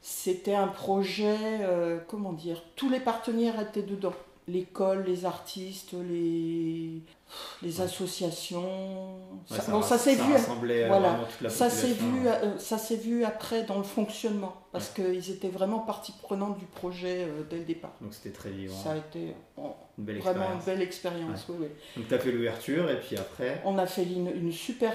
c'était 0.07 0.53
un 0.53 0.67
projet, 0.67 1.35
euh, 1.61 1.97
comment 2.07 2.31
dire, 2.31 2.61
tous 2.75 2.91
les 2.91 2.99
partenaires 2.99 3.59
étaient 3.59 3.81
dedans. 3.81 4.13
L'école, 4.47 5.03
les 5.03 5.25
artistes, 5.25 5.93
les, 5.93 7.01
les 7.61 7.81
associations. 7.81 9.19
ça, 9.47 9.81
ça 9.81 9.97
s'est 9.97 10.15
vu. 10.15 10.33
Voilà. 10.87 11.19
ça 11.49 11.69
s'est 11.69 11.93
vu, 11.93 12.27
euh, 12.27 12.57
ça 12.57 12.77
s'est 12.77 12.97
vu 12.97 13.23
après 13.23 13.63
dans 13.63 13.77
le 13.77 13.83
fonctionnement 13.83 14.53
parce 14.75 14.89
qu'ils 14.89 15.31
étaient 15.31 15.47
vraiment 15.47 15.79
partie 15.79 16.11
prenante 16.21 16.57
du 16.57 16.65
projet 16.65 17.23
euh, 17.23 17.43
dès 17.49 17.59
le 17.59 17.63
départ. 17.63 17.93
Donc 18.01 18.13
c'était 18.13 18.35
très 18.37 18.49
vivant. 18.49 18.75
Ça 18.75 18.91
a 18.91 18.97
été 18.97 19.33
vraiment 19.97 20.51
une 20.53 20.65
belle 20.65 20.81
expérience. 20.81 21.45
Oui, 21.47 21.67
Donc 21.95 22.09
tu 22.09 22.13
as 22.13 22.19
fait 22.19 22.31
l'ouverture 22.33 22.91
et 22.91 22.99
puis 22.99 23.15
après 23.15 23.61
On 23.63 23.77
a 23.77 23.85
fait 23.85 24.03
une 24.03 24.51
super 24.51 24.93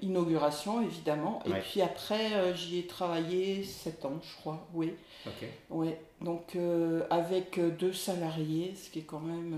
inauguration 0.00 0.80
évidemment. 0.80 1.42
Et 1.44 1.58
puis 1.58 1.82
après 1.82 2.34
euh, 2.34 2.54
j'y 2.54 2.78
ai 2.78 2.86
travaillé 2.86 3.64
7 3.64 4.04
ans 4.04 4.20
je 4.22 4.36
crois. 4.36 4.64
Oui. 4.74 4.94
Ok. 5.26 5.48
Ouais. 5.70 6.00
Donc 6.20 6.54
euh, 6.54 7.02
avec 7.10 7.58
deux 7.80 7.92
salariés, 7.92 8.74
ce 8.80 8.90
qui 8.90 9.00
est 9.00 9.02
quand 9.02 9.20
même 9.20 9.56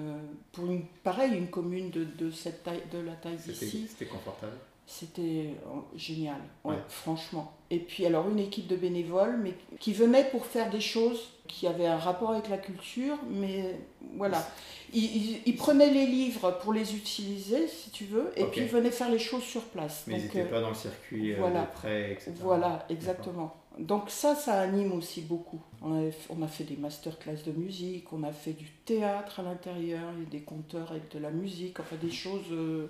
pour 0.53 0.65
une 0.65 0.87
pareil 1.05 1.35
une 1.35 1.49
commune 1.49 1.91
de, 1.91 2.02
de 2.05 2.31
cette 2.31 2.63
taille, 2.63 2.83
de 2.93 2.99
la 2.99 3.13
taille 3.13 3.37
d'ici. 3.37 3.87
C'était 3.89 4.07
confortable. 4.07 4.53
C'était 4.87 5.55
génial, 5.97 6.41
franchement. 6.89 7.53
Et 7.71 7.79
puis 7.79 8.05
alors 8.05 8.29
une 8.29 8.41
équipe 8.41 8.67
de 8.67 8.77
bénévoles, 8.77 9.39
mais 9.43 9.55
qui 9.79 9.93
venaient 9.93 10.29
pour 10.31 10.45
faire 10.45 10.71
des 10.71 10.81
choses 10.81 11.31
qui 11.47 11.67
avaient 11.67 11.87
un 11.87 11.99
rapport 11.99 12.33
avec 12.33 12.49
la 12.49 12.59
culture, 12.59 13.17
mais 13.31 13.77
voilà. 14.17 14.47
Ils, 14.93 15.57
prenaient 15.57 15.91
les 15.91 16.07
livres 16.07 16.59
pour 16.63 16.73
les 16.73 16.95
utiliser, 16.95 17.69
si 17.69 17.91
tu 17.91 18.05
veux, 18.05 18.33
et 18.37 18.45
puis 18.45 18.63
ils 18.63 18.67
venaient 18.67 18.91
faire 18.91 19.11
les 19.11 19.19
choses 19.19 19.45
sur 19.45 19.63
place. 19.63 20.05
Mais 20.07 20.19
ils 20.19 20.25
n'étaient 20.25 20.45
pas 20.45 20.61
dans 20.61 20.71
le 20.71 20.75
circuit 20.75 21.33
euh, 21.33 21.37
voilà, 21.39 21.63
de 21.63 21.73
prêt, 21.73 22.13
etc. 22.13 22.33
Voilà, 22.41 22.85
exactement. 22.91 23.57
Donc 23.79 24.11
ça, 24.11 24.35
ça 24.35 24.61
anime 24.61 24.93
aussi 24.93 25.23
beaucoup. 25.23 25.61
On 25.81 26.43
a, 26.43 26.47
fait 26.47 26.65
des 26.65 26.77
masterclass 26.77 27.43
de 27.47 27.53
musique, 27.53 28.13
on 28.13 28.23
a 28.23 28.33
fait 28.33 28.53
du 28.53 28.71
théâtre 28.85 29.41
à 29.41 29.43
l'intérieur, 29.43 30.13
des 30.31 30.41
conteurs 30.41 30.91
avec 30.91 31.11
de 31.13 31.19
la 31.19 31.31
musique, 31.31 31.81
enfin 31.81 31.97
des 32.01 32.11
choses... 32.11 32.51
Euh, 32.51 32.89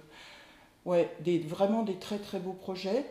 Ouais, 0.84 1.08
des, 1.20 1.38
vraiment 1.38 1.82
des 1.84 1.94
très 1.94 2.18
très 2.18 2.38
beaux 2.40 2.54
projets. 2.54 3.04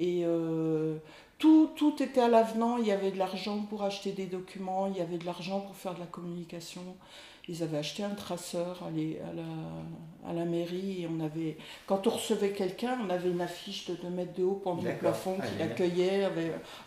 Et 0.00 0.22
euh, 0.24 0.96
tout, 1.38 1.70
tout 1.76 2.02
était 2.02 2.20
à 2.20 2.28
l'avenant. 2.28 2.78
Il 2.78 2.86
y 2.86 2.92
avait 2.92 3.10
de 3.10 3.18
l'argent 3.18 3.58
pour 3.70 3.82
acheter 3.84 4.12
des 4.12 4.26
documents, 4.26 4.86
il 4.88 4.96
y 4.96 5.00
avait 5.00 5.18
de 5.18 5.24
l'argent 5.26 5.60
pour 5.60 5.76
faire 5.76 5.94
de 5.94 6.00
la 6.00 6.06
communication. 6.06 6.82
Ils 7.50 7.62
avaient 7.62 7.78
acheté 7.78 8.04
un 8.04 8.10
traceur 8.14 8.82
à, 8.86 8.90
les- 8.90 9.18
à 9.20 9.32
la, 9.32 10.30
à 10.30 10.34
la 10.34 10.44
mairie 10.44 11.00
et 11.02 11.08
on 11.10 11.18
avait, 11.24 11.56
quand 11.86 12.06
on 12.06 12.10
recevait 12.10 12.50
quelqu'un, 12.50 12.98
on 13.02 13.08
avait 13.08 13.30
une 13.30 13.40
affiche 13.40 13.86
de 13.86 13.94
2 13.94 14.10
mètres 14.10 14.34
de 14.34 14.44
haut 14.44 14.60
pendant 14.62 14.82
le 14.82 14.94
plafond 14.98 15.36
Ah, 15.40 15.46
qui 15.46 15.58
l'accueillait. 15.58 16.28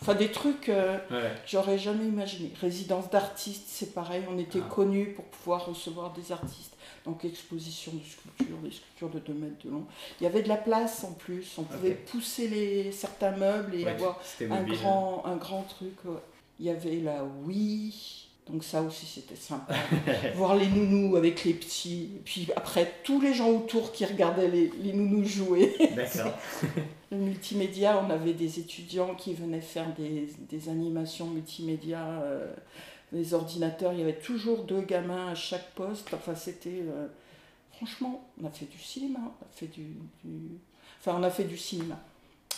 Enfin, 0.01 0.13
des 0.13 0.29
trucs 0.31 0.70
euh, 0.70 1.00
Ouais. 1.10 1.31
que 1.43 1.50
j'aurais 1.50 1.79
jamais 1.79 2.05
imaginé. 2.05 2.51
Résidence 2.62 3.10
d'artistes, 3.10 3.63
c'est 3.70 3.96
pareil. 3.96 4.22
On 4.29 4.38
était 4.38 4.62
Ah. 4.63 4.70
connus 4.70 5.13
pour 5.15 5.25
pouvoir 5.25 5.65
recevoir 5.65 6.13
des 6.13 6.31
artistes. 6.31 6.70
Donc, 7.05 7.25
exposition 7.25 7.91
de 7.93 8.00
sculptures, 8.03 8.58
des 8.63 8.72
sculptures 8.72 9.10
de 9.10 9.20
2 9.20 9.34
mètres 9.34 9.65
de 9.65 9.72
long. 9.72 9.86
Il 10.20 10.24
y 10.24 10.27
avait 10.27 10.43
de 10.43 10.48
la 10.50 10.58
place 10.58 11.03
en 11.03 11.13
plus. 11.13 11.51
On 11.58 11.63
pouvait 11.63 11.91
pousser 11.96 12.48
les, 12.48 12.91
certains 12.91 13.31
meubles 13.31 13.74
et 13.75 13.86
Ouais, 13.86 13.91
avoir 13.91 14.20
un 14.41 14.46
mobile. 14.60 14.74
grand, 14.75 15.24
un 15.25 15.36
grand 15.38 15.63
truc. 15.63 15.93
ouais. 16.05 16.20
Il 16.60 16.67
y 16.67 16.70
avait 16.70 16.98
la 16.98 17.24
Wii, 17.46 18.27
donc 18.48 18.63
ça 18.63 18.84
aussi 18.84 19.08
c'était 19.08 19.36
sympa. 19.36 19.74
Voir 20.36 20.55
les 20.55 20.67
nounous 20.67 21.15
avec 21.15 21.43
les 21.43 21.53
petits. 21.55 22.10
Et 22.17 22.22
puis 22.24 22.48
après, 22.55 22.91
tous 23.03 23.20
les 23.20 23.34
gens 23.34 23.50
autour 23.50 23.91
qui 23.91 24.05
regardaient 24.05 24.48
les, 24.48 24.72
les 24.84 24.93
nounous 24.93 25.25
jouer. 25.25 25.75
D'accord. 25.96 26.34
Le 27.12 27.17
multimédia, 27.17 28.00
on 28.08 28.12
avait 28.12 28.34
des 28.34 28.60
étudiants 28.60 29.15
qui 29.15 29.34
venaient 29.34 29.60
faire 29.60 29.91
des, 29.96 30.29
des 30.51 30.70
animations 30.70 31.25
multimédia. 31.25 32.05
euh, 32.22 32.53
les 33.12 33.34
ordinateurs, 33.34 33.94
il 33.94 34.00
y 34.00 34.01
avait 34.03 34.20
toujours 34.20 34.63
deux 34.63 34.82
gamins 34.82 35.27
à 35.27 35.36
chaque 35.36 35.72
poste. 35.72 36.13
Enfin, 36.13 36.36
c'était. 36.36 36.82
euh, 36.88 37.08
franchement, 37.75 38.24
on 38.41 38.48
a 38.48 38.50
fait 38.51 38.65
du 38.65 38.77
cinéma. 38.80 39.20
On 39.20 39.46
a 39.46 39.50
fait 39.53 39.68
du, 39.68 39.84
du- 40.24 40.58
Enfin, 41.00 41.18
on 41.20 41.24
a 41.24 41.30
fait 41.32 41.46
du 41.46 41.58
cinéma. 41.58 41.98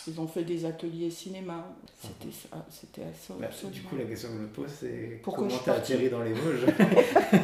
Ils 0.06 0.20
ont 0.20 0.26
fait 0.28 0.44
des 0.44 0.66
ateliers 0.66 1.10
cinéma. 1.10 1.64
C'était 2.02 2.30
ça. 2.34 2.66
C'était 2.70 3.02
assez- 3.04 3.32
Bah, 3.40 3.48
du 3.72 3.80
coup, 3.82 3.96
la 3.96 4.04
question 4.04 4.28
que 4.28 4.34
je 4.34 4.38
me 4.40 4.46
pose, 4.48 4.70
c'est 4.80 5.20
comment 5.24 5.48
t'as 5.64 5.74
atterri 5.76 6.10
dans 6.10 6.22
les 6.22 6.34
Vosges? 6.34 6.66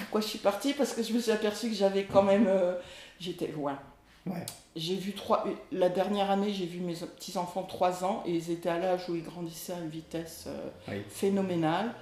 Pourquoi 0.00 0.20
je 0.20 0.26
suis 0.26 0.38
partie? 0.38 0.72
Parce 0.72 0.92
que 0.94 1.02
je 1.02 1.12
me 1.12 1.20
suis 1.20 1.30
aperçue 1.32 1.68
que 1.68 1.74
j'avais 1.74 2.04
quand 2.04 2.22
même. 2.22 2.46
euh, 2.48 2.74
J'étais 3.20 3.48
loin. 3.48 3.78
Ouais. 4.26 4.44
J'ai 4.74 4.96
vu 4.96 5.12
trois. 5.12 5.44
La 5.72 5.88
dernière 5.88 6.30
année, 6.30 6.52
j'ai 6.52 6.66
vu 6.66 6.80
mes 6.80 6.94
petits-enfants 6.94 7.62
3 7.62 8.04
ans 8.04 8.22
et 8.26 8.32
ils 8.32 8.50
étaient 8.50 8.68
à 8.68 8.78
l'âge 8.78 9.08
où 9.08 9.14
ils 9.14 9.22
grandissaient 9.22 9.72
à 9.74 9.78
une 9.78 9.88
vitesse 9.88 10.44
euh, 10.48 10.68
Oui. 10.88 11.02
phénoménale. 11.08 11.94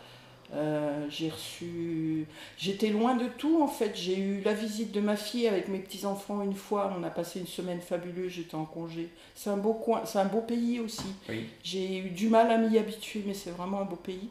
Euh, 0.53 1.07
j'ai 1.09 1.31
reçu. 1.31 2.27
J'étais 2.59 2.89
loin 2.89 3.17
de 3.17 3.27
tout 3.27 3.63
en 3.63 3.67
fait. 3.67 3.93
J'ai 3.95 4.19
eu 4.19 4.43
la 4.43 4.53
visite 4.53 4.93
de 4.93 5.01
ma 5.01 5.17
fille 5.17 5.49
avec 5.49 5.69
mes 5.69 5.79
petits-enfants 5.79 6.43
une 6.43 6.55
fois. 6.55 6.95
On 6.99 7.03
a 7.03 7.11
passé 7.11 7.41
une 7.41 7.47
semaine 7.47 7.81
fabuleuse. 7.81 8.33
J'étais 8.33 8.55
en 8.55 8.65
congé. 8.65 9.09
C'est 9.35 9.51
un 9.51 9.57
beau 9.57 9.75
coin. 9.75 10.03
C'est 10.05 10.19
un 10.19 10.27
beau 10.27 10.43
pays 10.43 10.81
aussi. 10.81 11.15
Oui. 11.29 11.47
J'ai 11.63 11.99
eu 11.99 12.11
du 12.11 12.29
mal 12.29 12.51
à 12.51 12.59
m'y 12.59 12.79
habituer, 12.79 13.23
mais 13.27 13.35
c'est 13.35 13.51
vraiment 13.51 13.81
un 13.81 13.85
beau 13.85 13.97
pays. 13.97 14.29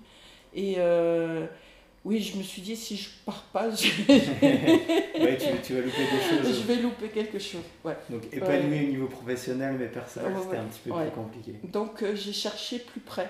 Et 0.55 0.75
euh, 0.77 1.45
oui, 2.05 2.21
je 2.21 2.37
me 2.37 2.43
suis 2.43 2.61
dit, 2.61 2.75
si 2.75 2.97
je 2.97 3.09
pars 3.25 3.43
pas, 3.53 3.69
je, 3.71 3.87
ouais, 5.23 5.37
tu, 5.37 5.47
tu 5.63 5.73
vas 5.73 5.81
louper 5.81 6.03
des 6.03 6.43
choses. 6.43 6.59
je 6.59 6.67
vais 6.67 6.75
louper 6.75 7.07
quelque 7.07 7.39
chose. 7.39 7.63
Ouais. 7.83 7.97
Donc 8.09 8.23
épanoui 8.31 8.85
au 8.85 8.89
niveau 8.89 9.07
professionnel, 9.07 9.77
mais 9.79 9.87
personnel, 9.87 10.33
c'était 10.41 10.57
un 10.57 10.65
petit 10.65 10.79
peu 10.83 10.91
plus 10.91 11.11
compliqué. 11.11 11.53
Donc 11.63 12.03
euh, 12.03 12.15
j'ai 12.15 12.33
cherché 12.33 12.79
plus 12.79 12.99
près. 13.01 13.29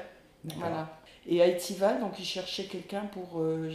Voilà. 0.58 0.90
Et 1.28 1.42
à 1.42 1.48
Etival, 1.48 2.00
donc 2.02 2.20
ils 2.20 2.26
cherchaient 2.26 2.66
quelqu'un 2.66 3.02
pour 3.12 3.40
euh, 3.40 3.70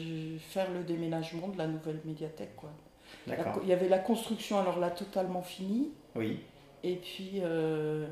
faire 0.50 0.70
le 0.70 0.82
déménagement 0.82 1.48
de 1.48 1.56
la 1.58 1.66
nouvelle 1.66 2.00
médiathèque. 2.04 2.54
Quoi. 2.56 2.70
La 3.26 3.36
il 3.62 3.68
y 3.68 3.72
avait 3.72 3.88
la 3.88 3.98
construction, 3.98 4.58
alors 4.58 4.78
là, 4.78 4.90
totalement 4.90 5.42
finie. 5.42 5.90
Oui. 6.14 6.40
Et 6.84 6.94
puis, 6.96 7.40
euh, 7.42 8.06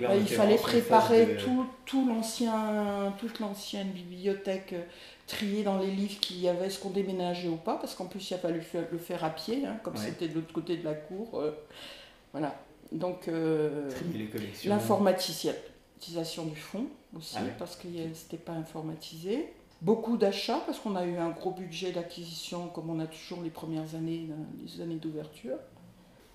là, 0.00 0.08
bah, 0.08 0.16
il 0.16 0.26
fallait 0.26 0.56
préparer 0.56 1.26
de- 1.26 1.34
tout, 1.40 1.66
tout 1.84 2.08
l'ancien, 2.08 3.12
toute 3.18 3.40
l'ancienne 3.40 3.88
bibliothèque, 3.88 4.72
euh, 4.72 4.82
trier 5.26 5.62
dans 5.64 5.78
les 5.78 5.90
livres 5.90 6.18
qu'il 6.20 6.38
y 6.40 6.48
avait, 6.48 6.70
ce 6.70 6.78
qu'on 6.80 6.90
déménageait 6.90 7.48
ou 7.48 7.56
pas, 7.56 7.76
parce 7.76 7.94
qu'en 7.94 8.06
plus, 8.06 8.30
il 8.30 8.34
a 8.34 8.38
fallu 8.38 8.62
le 8.92 8.98
faire 8.98 9.24
à 9.24 9.30
pied, 9.30 9.66
hein, 9.66 9.78
comme 9.82 9.94
Ouais. 9.94 10.00
c'était 10.00 10.28
de 10.28 10.34
l'autre 10.36 10.52
côté 10.52 10.76
de 10.76 10.84
la 10.84 10.94
cour. 10.94 11.42
voilà. 12.32 12.54
Donc, 12.92 13.26
euh, 13.28 13.90
du 15.98 16.56
fonds 16.56 16.86
aussi, 17.16 17.36
Ah 17.38 17.44
parce 17.58 17.76
que 17.76 17.88
c'était 18.14 18.36
pas 18.36 18.52
informatisé. 18.52 19.52
Beaucoup 19.82 20.16
d'achats, 20.16 20.60
parce 20.66 20.78
qu'on 20.78 20.96
a 20.96 21.04
eu 21.04 21.16
un 21.16 21.30
gros 21.30 21.50
budget 21.50 21.92
d'acquisition, 21.92 22.68
comme 22.68 22.88
on 22.90 22.98
a 22.98 23.06
toujours 23.06 23.42
les 23.42 23.50
premières 23.50 23.94
années, 23.94 24.28
euh, 24.30 24.34
les 24.64 24.80
années 24.80 24.96
d'ouverture. 24.96 25.56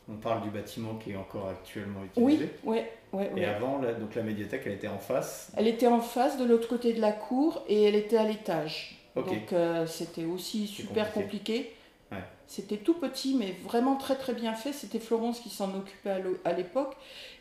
On 0.10 0.15
parle 0.15 0.44
du 0.44 0.50
bâtiment 0.50 0.96
qui 0.96 1.12
est 1.12 1.15
encore 1.15 1.48
actuellement 1.50 2.01
Oui, 2.18 2.34
utilisé. 2.36 2.53
ouais, 2.63 2.91
ouais, 3.13 3.32
Et 3.32 3.39
ouais. 3.39 3.46
avant, 3.46 3.80
là, 3.80 3.94
donc 3.94 4.13
la 4.15 4.24
médiathèque, 4.24 4.63
elle 4.65 4.74
était 4.74 4.88
en 4.88 4.98
face. 5.00 5.51
Elle 5.58 5.68
était 5.68 5.88
en 5.88 6.01
face 6.01 6.38
de 6.38 6.46
l'autre 6.46 6.68
côté 6.68 6.94
de 6.94 7.01
la 7.01 7.12
cour 7.12 7.63
et 7.68 7.84
elle 7.84 7.96
était 7.96 8.18
à 8.18 8.25
l'étage. 8.25 8.98
Ok. 9.15 9.27
Donc 9.27 9.53
euh, 9.53 9.88
c'était 9.88 10.25
aussi 10.25 10.68
super 10.68 11.12
compliqué. 11.12 11.53
compliqué. 11.58 11.75
Ouais. 12.12 12.24
C'était 12.48 12.77
tout 12.77 12.96
petit, 12.96 13.36
mais 13.36 13.56
vraiment 13.63 13.96
très 13.96 14.15
très 14.15 14.34
bien 14.34 14.53
fait. 14.53 14.74
C'était 14.74 15.00
Florence 15.00 15.39
qui 15.39 15.50
s'en 15.50 15.74
occupait 15.74 16.22
à 16.44 16.51
l'époque. 16.53 16.96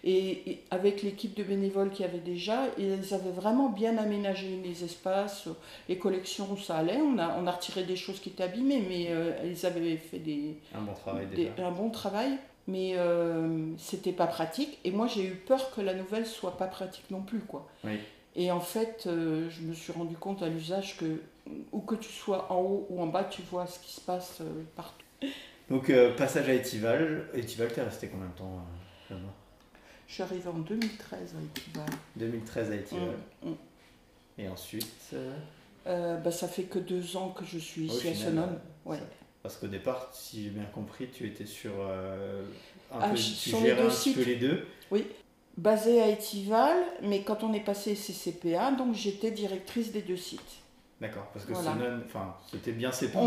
Et, 0.04 0.50
et 0.50 0.64
avec 0.70 1.02
l'équipe 1.02 1.34
de 1.36 1.42
bénévoles 1.42 1.90
qu'il 1.90 2.06
y 2.06 2.08
avait 2.08 2.18
déjà, 2.20 2.66
ils 2.78 3.12
avaient 3.12 3.32
vraiment 3.32 3.68
bien 3.68 3.98
aménagé 3.98 4.60
les 4.62 4.84
espaces, 4.84 5.48
les 5.88 5.98
collections, 5.98 6.56
ça 6.56 6.76
allait. 6.76 6.98
On 7.00 7.18
a, 7.18 7.36
on 7.40 7.46
a 7.48 7.50
retiré 7.50 7.82
des 7.82 7.96
choses 7.96 8.20
qui 8.20 8.28
étaient 8.28 8.44
abîmées, 8.44 8.84
mais 8.88 9.06
euh, 9.10 9.32
ils 9.44 9.66
avaient 9.66 9.96
fait 9.96 10.20
des, 10.20 10.56
Un 10.74 10.82
bon 10.82 10.94
travail 10.94 11.26
des- 11.26 11.36
déjà. 11.48 11.66
un 11.66 11.72
bon 11.72 11.90
travail. 11.90 12.38
Mais 12.68 12.92
euh, 12.96 13.66
c'était 13.78 14.12
pas 14.12 14.28
pratique. 14.28 14.78
Et 14.84 14.92
moi, 14.92 15.08
j'ai 15.08 15.24
eu 15.24 15.34
peur 15.34 15.74
que 15.74 15.80
la 15.80 15.94
nouvelle 15.94 16.24
soit 16.26 16.56
pas 16.56 16.66
pratique 16.68 17.10
non 17.10 17.22
plus, 17.22 17.40
quoi. 17.40 17.66
Oui. 17.82 17.98
Et 18.36 18.52
en 18.52 18.60
fait, 18.60 19.04
euh, 19.08 19.50
je 19.50 19.62
me 19.62 19.72
suis 19.74 19.92
rendu 19.92 20.14
compte 20.14 20.40
à 20.44 20.48
l'usage 20.48 20.96
que, 20.96 21.20
où 21.72 21.80
que 21.80 21.94
tu 21.96 22.10
sois 22.10 22.50
en 22.52 22.60
haut 22.60 22.86
ou 22.90 23.00
en 23.02 23.06
bas, 23.06 23.24
tu 23.24 23.42
vois 23.50 23.66
ce 23.66 23.78
qui 23.80 23.92
se 23.92 24.00
passe 24.00 24.38
euh, 24.40 24.62
partout. 24.76 25.04
Donc, 25.68 25.88
euh, 25.90 26.14
passage 26.16 26.48
à 26.48 26.54
Etival. 26.54 27.28
Etival, 27.34 27.72
t'es 27.72 27.82
resté 27.82 28.08
combien 28.08 28.26
de 28.26 28.32
temps 28.32 28.64
euh, 29.10 29.14
là-bas? 29.14 29.32
Je 30.08 30.14
suis 30.14 30.22
arrivée 30.22 30.48
en 30.48 30.58
2013 30.58 31.34
à 31.36 31.38
Etival. 31.60 31.86
2013 32.16 32.70
à 32.70 32.74
Etival. 32.74 33.16
Mm, 33.42 33.50
mm. 33.50 33.54
Et 34.38 34.48
ensuite. 34.48 35.14
euh, 35.86 36.16
bah, 36.16 36.32
ça 36.32 36.48
fait 36.48 36.64
que 36.64 36.78
deux 36.78 37.16
ans 37.16 37.28
que 37.30 37.44
je 37.44 37.58
suis 37.58 37.82
au 37.88 37.92
ici 37.94 38.08
à 38.08 38.10
Ouais. 38.84 38.98
ça- 38.98 39.04
Parce 39.42 39.56
qu'au 39.56 39.68
départ, 39.68 40.10
si 40.12 40.44
j'ai 40.44 40.50
bien 40.50 40.64
compris, 40.64 41.08
tu 41.12 41.26
étais 41.26 41.46
sur. 41.46 41.72
euh, 41.78 42.42
un 42.92 42.98
Ah, 43.00 43.08
peu, 43.10 43.14
tu 43.16 43.22
sur 43.22 43.60
les 43.60 43.74
deux 43.74 43.86
un 43.88 44.12
peu 44.14 44.22
les 44.24 44.36
deux. 44.36 44.66
Basée 45.56 46.00
à 46.00 46.08
Etival, 46.08 46.76
mais 47.02 47.22
quand 47.22 47.42
on 47.42 47.52
est 47.52 47.60
passé 47.60 47.94
CCPA, 47.94 48.70
donc 48.72 48.94
j'étais 48.94 49.30
directrice 49.30 49.92
des 49.92 50.00
deux 50.02 50.16
sites. 50.16 50.40
D'accord. 51.00 51.24
Parce 51.32 51.46
que 51.46 51.52
Voilà. 51.52 51.76
C'était 52.50 52.72
bien 52.72 52.92
séparé. 52.92 53.26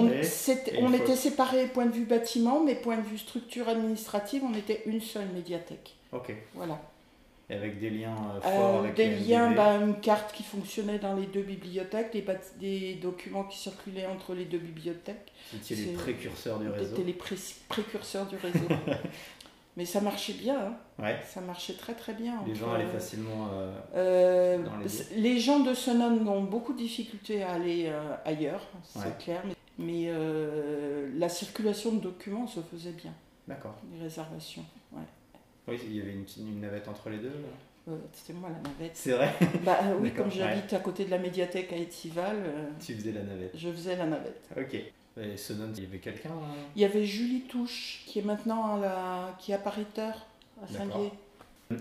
on 0.80 0.94
était 0.94 1.16
séparés 1.16 1.68
point 1.68 1.86
de 1.88 1.92
vue 1.92 2.06
bâtiment, 2.06 2.64
mais 2.64 2.76
point 2.76 2.98
de 2.98 3.02
vue 3.08 3.18
structure 3.18 3.68
administrative, 3.68 4.44
on 4.48 4.54
était 4.54 4.84
une 4.86 5.02
seule 5.02 5.28
médiathèque. 5.30 5.96
Ok. 6.12 6.34
Voilà. 6.54 6.80
Et 7.50 7.56
avec 7.56 7.80
des 7.80 7.90
liens 7.90 8.16
euh, 8.16 8.38
Euh, 8.38 8.42
forts 8.42 8.80
avec 8.80 8.94
des 8.96 9.10
liens, 9.16 9.52
bah, 9.52 9.74
une 9.76 10.00
carte 10.00 10.32
qui 10.34 10.44
fonctionnait 10.44 11.00
dans 11.00 11.16
les 11.16 11.26
deux 11.26 11.42
bibliothèques, 11.42 12.16
des, 12.60 12.94
documents 13.02 13.44
qui 13.44 13.58
circulaient 13.58 14.06
entre 14.06 14.34
les 14.34 14.46
deux 14.46 14.60
bibliothèques. 14.60 15.32
C'était 15.62 15.82
les 15.82 15.94
précurseurs 15.94 16.60
du 16.60 16.70
réseau. 16.70 16.86
C'était 16.96 17.04
les 17.04 17.14
pré- 17.14 17.36
précurseurs 17.68 18.28
du 18.28 18.38
réseau. 18.38 18.60
Mais 19.76 19.86
ça 19.86 20.02
marchait 20.02 20.34
bien, 20.34 20.56
hein. 20.60 20.76
Ouais. 21.00 21.18
ça 21.26 21.42
marchait 21.42 21.74
très 21.74 21.96
très 21.96 22.14
bien. 22.14 22.44
Les 22.46 22.54
gens 22.54 22.72
allaient 22.74 22.84
euh, 22.86 22.92
facilement. 22.92 23.48
euh, 23.54 23.74
euh, 23.96 24.58
dans 24.64 24.78
les 24.78 25.20
les 25.20 25.40
gens 25.40 25.62
de 25.62 25.74
Sonone 25.74 26.28
ont 26.28 26.44
beaucoup 26.44 26.74
de 26.74 26.78
difficultés 26.78 27.42
à 27.42 27.54
aller 27.54 27.86
euh, 27.88 28.16
ailleurs, 28.24 28.62
c'est 28.84 29.00
Ouais. 29.00 29.06
clair, 29.20 29.42
mais, 29.46 29.56
mais, 29.80 30.12
la 31.18 31.30
circulation 31.30 31.94
de 31.94 32.02
documents 32.02 32.46
se 32.48 32.60
faisait 32.60 32.92
bien, 32.92 33.14
D'accord. 33.48 33.76
les 33.96 34.04
réservations. 34.04 34.64
Ouais. 34.92 35.02
Oui, 35.68 35.80
il 35.88 35.96
y 35.96 36.02
avait 36.02 36.12
une, 36.14 36.26
une 36.38 36.62
navette 36.62 36.88
entre 36.88 37.10
les 37.10 37.18
deux. 37.18 37.32
C'était 38.14 38.34
moi 38.38 38.50
la 38.50 38.70
navette. 38.70 38.92
C'est 38.96 39.12
vrai 39.12 39.34
Bah 39.66 39.78
oui, 40.00 40.12
comme 40.14 40.32
j'habite 40.32 40.72
à 40.74 40.80
côté 40.80 41.04
de 41.06 41.10
la 41.12 41.18
médiathèque 41.18 41.74
à 41.74 41.78
Etival, 41.78 42.36
euh, 42.46 42.70
Tu 42.80 42.94
faisais 42.94 43.12
la 43.12 43.24
navette. 43.24 43.52
je 43.56 43.70
faisais 43.72 43.96
la 43.98 44.06
navette. 44.06 44.50
Ok. 44.58 44.78
Et 45.22 45.38
Sonon, 45.38 45.70
il 45.78 45.84
y 45.84 45.86
avait 45.86 46.00
quelqu'un 46.00 46.30
hein 46.32 46.56
Il 46.76 46.82
y 46.82 46.86
avait 46.86 47.06
Julie 47.06 47.42
Touche, 47.42 48.04
qui 48.08 48.20
est 48.20 48.24
maintenant 48.24 48.78
à 48.78 48.80
la... 48.80 49.36
qui 49.40 49.52
est 49.52 49.56
appariteur 49.56 50.14
à. 50.64 50.68
Saint-Dié. 50.72 51.12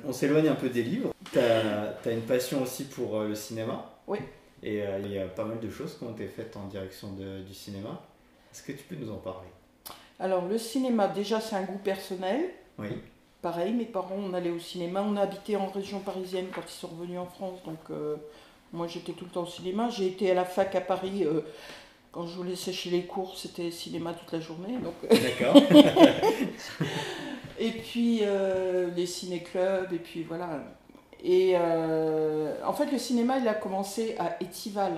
On 0.06 0.12
s'éloigne 0.12 0.48
un 0.48 0.54
peu 0.54 0.68
des 0.68 0.82
livres. 0.82 1.12
Tu 1.32 1.38
as, 1.38 1.94
une 2.10 2.22
passion 2.22 2.62
aussi 2.62 2.84
pour 2.84 3.16
euh, 3.18 3.28
le 3.28 3.34
cinéma. 3.34 3.90
Oui. 4.06 4.18
Et 4.62 4.82
euh, 4.82 4.98
il 5.04 5.10
y 5.12 5.18
a 5.18 5.26
pas 5.26 5.44
mal 5.44 5.60
de 5.60 5.70
choses 5.70 5.96
qui 5.98 6.04
ont 6.04 6.12
été 6.12 6.26
faites 6.26 6.56
en 6.56 6.66
direction 6.66 7.12
de- 7.12 7.42
du 7.42 7.54
cinéma. 7.54 8.00
Est-ce 8.52 8.62
que 8.62 8.72
tu 8.72 8.84
peux 8.84 8.96
nous 8.96 9.10
en 9.10 9.16
parler? 9.16 9.48
Alors 10.20 10.46
le 10.46 10.58
cinéma, 10.58 11.08
déjà 11.08 11.40
c'est 11.40 11.56
un 11.56 11.62
goût 11.64 11.80
personnel. 11.82 12.50
Oui. 12.78 12.88
Pareil, 13.40 13.72
mes 13.72 13.86
parents, 13.86 14.18
on 14.18 14.34
allait 14.34 14.50
au 14.50 14.60
cinéma. 14.60 15.02
On 15.02 15.16
a 15.16 15.22
habité 15.22 15.56
en 15.56 15.66
région 15.66 15.98
parisienne 16.00 16.46
quand 16.54 16.62
ils 16.64 16.70
sont 16.70 16.88
revenus 16.88 17.18
en 17.18 17.26
France. 17.26 17.60
Donc, 17.64 17.80
euh, 17.90 18.14
moi, 18.72 18.86
j'étais 18.86 19.12
tout 19.12 19.24
le 19.24 19.30
temps 19.32 19.42
au 19.42 19.46
cinéma. 19.46 19.88
J'ai 19.90 20.06
été 20.06 20.30
à 20.30 20.34
la 20.34 20.44
fac 20.44 20.74
à 20.76 20.80
Paris. 20.80 21.24
euh, 21.24 21.40
quand 22.12 22.26
je 22.26 22.36
voulais 22.36 22.56
sécher 22.56 22.90
les 22.90 23.04
cours, 23.04 23.36
c'était 23.38 23.70
cinéma 23.70 24.12
toute 24.12 24.30
la 24.32 24.40
journée. 24.40 24.76
Donc, 24.78 24.94
D'accord. 25.10 25.56
et 27.58 27.70
puis, 27.70 28.20
euh, 28.22 28.90
les 28.94 29.06
ciné-clubs. 29.06 29.92
Et 29.92 29.98
puis, 29.98 30.22
voilà. 30.22 30.60
Et 31.24 31.52
euh, 31.54 32.54
en 32.66 32.72
fait, 32.74 32.90
le 32.92 32.98
cinéma, 32.98 33.38
il 33.38 33.48
a 33.48 33.54
commencé 33.54 34.14
à 34.18 34.36
Étival. 34.42 34.92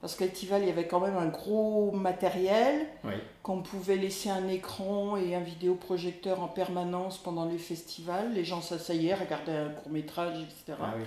Parce 0.00 0.14
qu'à 0.14 0.26
Étival, 0.26 0.62
il 0.62 0.68
y 0.68 0.70
avait 0.70 0.86
quand 0.86 1.00
même 1.00 1.16
un 1.16 1.26
gros 1.26 1.90
matériel, 1.90 2.86
Oui. 3.02 3.14
qu'on 3.42 3.62
pouvait 3.62 3.96
laisser 3.96 4.30
un 4.30 4.46
écran 4.46 5.16
et 5.16 5.34
un 5.34 5.40
vidéoprojecteur 5.40 6.40
en 6.40 6.46
permanence 6.46 7.18
pendant 7.18 7.46
les 7.46 7.58
festivals. 7.58 8.32
Les 8.32 8.44
gens 8.44 8.60
s'asseyaient, 8.60 9.14
regardaient 9.14 9.56
un 9.56 9.70
court 9.70 9.90
métrage, 9.90 10.36
etc. 10.38 10.78
Ah 10.80 10.94
oui. 10.96 11.04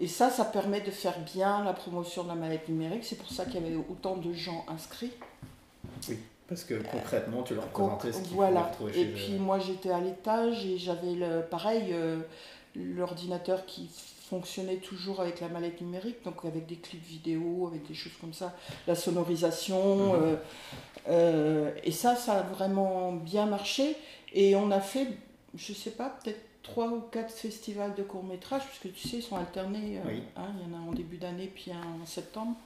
Et 0.00 0.08
ça, 0.08 0.30
ça 0.30 0.44
permet 0.44 0.80
de 0.80 0.90
faire 0.90 1.18
bien 1.20 1.64
la 1.64 1.72
promotion 1.72 2.24
de 2.24 2.28
la 2.28 2.34
mallette 2.34 2.68
numérique. 2.68 3.04
C'est 3.04 3.16
pour 3.16 3.30
ça 3.30 3.44
qu'il 3.44 3.54
y 3.62 3.64
avait 3.64 3.76
autant 3.76 4.16
de 4.16 4.32
gens 4.32 4.64
inscrits. 4.68 5.12
Parce 6.48 6.64
que 6.64 6.74
concrètement, 6.74 7.42
tu 7.42 7.54
leur 7.54 7.68
présentais 7.68 8.12
ce 8.12 8.20
qu'ils 8.20 8.34
voilà. 8.34 8.70
Et 8.94 9.06
puis 9.06 9.34
eux. 9.36 9.38
moi 9.38 9.58
j'étais 9.58 9.90
à 9.90 10.00
l'étage 10.00 10.66
et 10.66 10.76
j'avais 10.76 11.14
le 11.14 11.40
pareil 11.40 11.86
euh, 11.92 12.20
l'ordinateur 12.76 13.64
qui 13.64 13.88
fonctionnait 14.28 14.76
toujours 14.76 15.20
avec 15.20 15.40
la 15.40 15.48
mallette 15.48 15.80
numérique, 15.80 16.22
donc 16.24 16.44
avec 16.44 16.66
des 16.66 16.76
clips 16.76 17.04
vidéo, 17.04 17.68
avec 17.70 17.86
des 17.86 17.94
choses 17.94 18.12
comme 18.20 18.34
ça, 18.34 18.54
la 18.86 18.94
sonorisation. 18.94 20.12
Mhm. 20.12 20.22
euh, 20.22 20.36
euh, 21.08 21.70
et 21.82 21.92
ça, 21.92 22.16
ça 22.16 22.34
a 22.34 22.42
vraiment 22.42 23.12
bien 23.12 23.46
marché. 23.46 23.96
Et 24.32 24.56
on 24.56 24.70
a 24.70 24.80
fait, 24.80 25.06
je 25.54 25.72
sais 25.72 25.90
pas, 25.90 26.10
peut-être 26.22 26.40
trois 26.64 26.88
ou 26.88 27.00
quatre 27.12 27.32
festivals 27.32 27.94
de 27.94 28.02
court 28.02 28.24
métrage, 28.24 28.62
puisque 28.66 28.92
tu 28.96 29.06
sais, 29.08 29.18
ils 29.18 29.22
sont 29.22 29.36
alternés. 29.36 29.98
euh, 29.98 30.08
Oui. 30.08 30.22
hein, 30.36 30.48
il 30.58 30.68
y 30.68 30.74
en 30.74 30.78
a 30.78 30.80
en 30.90 30.92
début 30.92 31.18
d'année, 31.18 31.48
puis 31.54 31.70
un 31.70 32.02
en 32.02 32.06
septembre. 32.06 32.56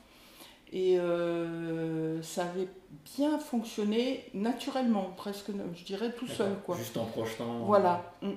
Et 0.73 0.99
euh, 0.99 2.23
ça 2.23 2.45
avait 2.45 2.69
bien 3.17 3.39
fonctionné 3.39 4.25
naturellement, 4.35 5.11
presque, 5.17 5.51
je 5.75 5.85
dirais 5.85 6.13
tout 6.13 6.27
seul. 6.29 6.53
Quoi. 6.65 6.77
Juste 6.77 6.97
en 6.97 7.05
projetant. 7.07 7.59
Voilà. 7.65 8.13
Mm. 8.23 8.31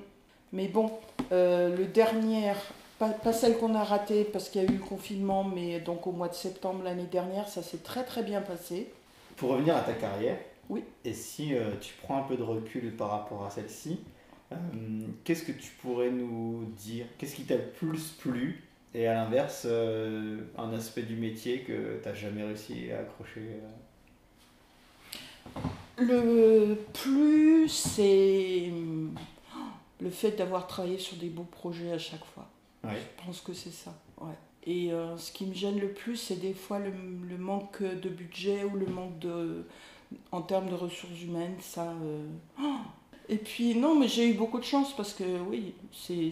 Mais 0.53 0.68
bon, 0.68 0.91
euh, 1.32 1.75
le 1.75 1.86
dernier, 1.86 2.51
pas, 3.00 3.10
pas 3.10 3.34
celle 3.34 3.58
qu'on 3.58 3.75
a 3.75 3.84
ratée 3.84 4.24
parce 4.25 4.50
qu'il 4.50 4.62
y 4.63 4.65
a 4.65 4.70
eu 4.70 4.74
le 4.77 4.84
confinement, 4.84 5.44
mais 5.44 5.80
donc 5.80 6.08
au 6.08 6.12
mois 6.12 6.27
de 6.30 6.34
septembre 6.34 6.84
l'année 6.84 7.06
dernière, 7.10 7.48
ça 7.48 7.62
s'est 7.62 7.77
très 7.84 8.03
très 8.03 8.24
bien 8.24 8.41
passé. 8.41 8.91
Pour 9.38 9.51
revenir 9.51 9.75
à 9.75 9.82
ta 9.82 9.94
carrière, 9.94 10.38
Oui. 10.70 10.84
et 11.06 11.13
si 11.13 11.53
euh, 11.56 11.72
tu 11.82 11.94
prends 12.03 12.18
un 12.18 12.24
peu 12.24 12.36
de 12.38 12.44
recul 12.44 12.96
par 12.96 13.10
rapport 13.12 13.46
à 13.46 13.50
celle-ci, 13.50 14.00
euh, 14.51 14.55
qu'est-ce 15.24 15.43
que 15.43 15.51
tu 15.51 15.72
pourrais 15.81 16.12
nous 16.12 16.65
dire? 16.77 17.05
Qu'est-ce 17.17 17.36
qui 17.36 17.43
t'a 17.43 17.55
le 17.55 17.70
plus 17.70 18.12
plu? 18.20 18.63
Et 18.93 19.08
à 19.08 19.13
l'inverse, 19.13 19.63
euh, 19.65 20.41
un 20.58 20.74
aspect 20.74 21.03
du 21.03 21.15
métier 21.15 21.62
que 21.62 22.00
tu 22.01 22.08
n'as 22.08 22.13
jamais 22.13 22.43
réussi 22.43 22.91
à 22.91 23.00
accrocher 23.00 23.62
euh? 25.55 25.60
Le 25.98 26.75
plus, 26.93 27.70
c'est 27.70 28.72
le 30.01 30.10
fait 30.10 30.31
d'avoir 30.31 30.67
travaillé 30.67 30.98
sur 30.98 31.17
des 31.17 31.29
beaux 31.29 31.43
projets 31.43 31.91
à 31.91 31.98
chaque 32.00 32.25
fois. 32.25 32.50
Ouais. 32.84 32.96
Je 32.96 33.25
pense 33.25 33.41
que 33.41 33.53
c'est 33.53 33.72
ça. 33.72 33.93
Ouais. 34.20 34.34
Et 34.65 34.91
euh, 34.91 35.15
ce 35.17 35.31
qui 35.31 35.46
me 35.46 35.53
gêne 35.53 35.79
le 35.79 35.89
plus, 35.93 36.17
c'est 36.17 36.36
des 36.39 36.53
fois 36.53 36.79
le, 36.79 36.91
le 37.27 37.38
manque 37.38 37.81
de 37.81 38.10
budget 38.10 38.63
ou 38.63 38.75
le 38.75 38.88
manque 38.88 39.20
de. 39.20 39.65
en 40.31 40.41
termes 40.41 40.70
de 40.70 40.75
ressources 40.75 41.22
humaines. 41.22 41.55
Ça. 41.60 41.91
euh, 42.03 42.25
oh 42.60 42.77
Et 43.32 43.38
puis, 43.38 43.76
non, 43.76 43.98
mais 43.98 44.08
j'ai 44.10 44.30
eu 44.30 44.34
beaucoup 44.34 44.60
de 44.60 44.64
chance 44.66 44.96
parce 44.96 45.14
que, 45.14 45.24
oui, 45.50 45.74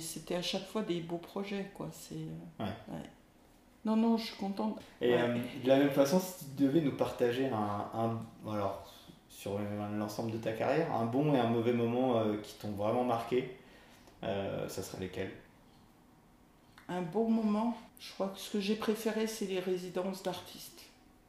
c'était 0.02 0.36
à 0.36 0.42
chaque 0.42 0.68
fois 0.68 0.82
des 0.84 1.00
beaux 1.00 1.18
projets, 1.18 1.72
quoi. 1.74 1.88
C'est. 1.94 2.16
euh, 2.16 2.66
Ouais. 2.66 3.00
Non, 3.86 3.96
non, 3.96 4.18
je 4.18 4.26
suis 4.28 4.36
contente. 4.36 4.80
Et 5.02 5.14
Ouais. 5.14 5.22
euh, 5.22 5.38
de 5.64 5.68
la 5.68 5.78
même 5.78 5.92
façon, 5.92 6.20
si 6.20 6.46
tu 6.56 6.64
devais 6.64 6.82
nous 6.82 6.92
partager 6.96 7.48
un, 7.48 7.88
un- 7.94 8.22
alors 8.52 8.94
sur 9.30 9.58
l'ensemble 9.98 10.32
de 10.32 10.38
ta 10.38 10.52
carrière, 10.54 10.94
un 10.94 11.06
bon 11.06 11.34
et 11.34 11.40
un 11.40 11.48
mauvais 11.50 11.74
moment 11.74 12.18
euh, 12.20 12.38
qui 12.44 12.56
t'ont 12.56 12.72
vraiment 12.72 13.06
marqué, 13.06 13.58
euh, 14.24 14.68
ça 14.70 14.84
serait 14.84 15.02
lesquels? 15.02 15.32
Un 16.90 17.02
bon 17.04 17.30
moment, 17.30 17.78
je 18.00 18.12
crois 18.14 18.28
que 18.30 18.40
ce 18.40 18.52
que 18.52 18.60
j'ai 18.60 18.76
préféré, 18.76 19.28
c'est 19.28 19.46
les 19.46 19.60
résidences 19.62 20.24
d'artistes. 20.24 20.82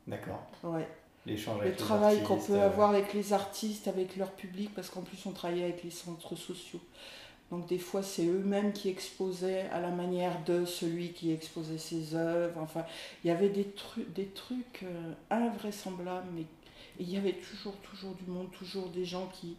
D'accord. 0.06 0.42
Ouais. 0.64 0.88
L'échange 1.30 1.62
Le 1.62 1.70
les 1.70 1.76
travail 1.76 2.22
qu'on 2.24 2.38
peut 2.38 2.54
euh, 2.54 2.66
avoir 2.66 2.90
avec 2.90 3.14
les 3.14 3.32
artistes, 3.32 3.86
avec 3.86 4.16
leur 4.16 4.32
public, 4.32 4.70
parce 4.74 4.90
qu'en 4.90 5.02
plus 5.02 5.24
on 5.26 5.30
travaillait 5.30 5.64
avec 5.64 5.84
les 5.84 5.90
centres 5.90 6.34
sociaux. 6.34 6.80
Donc 7.50 7.66
des 7.68 7.78
fois 7.78 8.02
c'est 8.02 8.26
eux-mêmes 8.26 8.72
qui 8.72 8.88
exposaient 8.88 9.66
à 9.72 9.80
la 9.80 9.90
manière 9.90 10.42
de 10.44 10.64
celui 10.64 11.12
qui 11.12 11.32
exposait 11.32 11.78
ses 11.78 12.14
œuvres. 12.14 12.60
Enfin, 12.60 12.84
il 13.24 13.28
y 13.28 13.30
avait 13.30 13.48
des, 13.48 13.64
trucs 13.64 14.12
des 14.12 14.26
trucs 14.26 14.82
euh, 14.84 15.12
invraisemblables, 15.30 16.28
mais 16.34 16.44
il 16.98 17.10
y 17.10 17.16
avait 17.16 17.32
toujours, 17.32 17.76
toujours 17.76 18.14
du 18.14 18.30
monde, 18.30 18.50
toujours 18.50 18.88
des 18.88 19.04
gens 19.04 19.28
qui, 19.32 19.56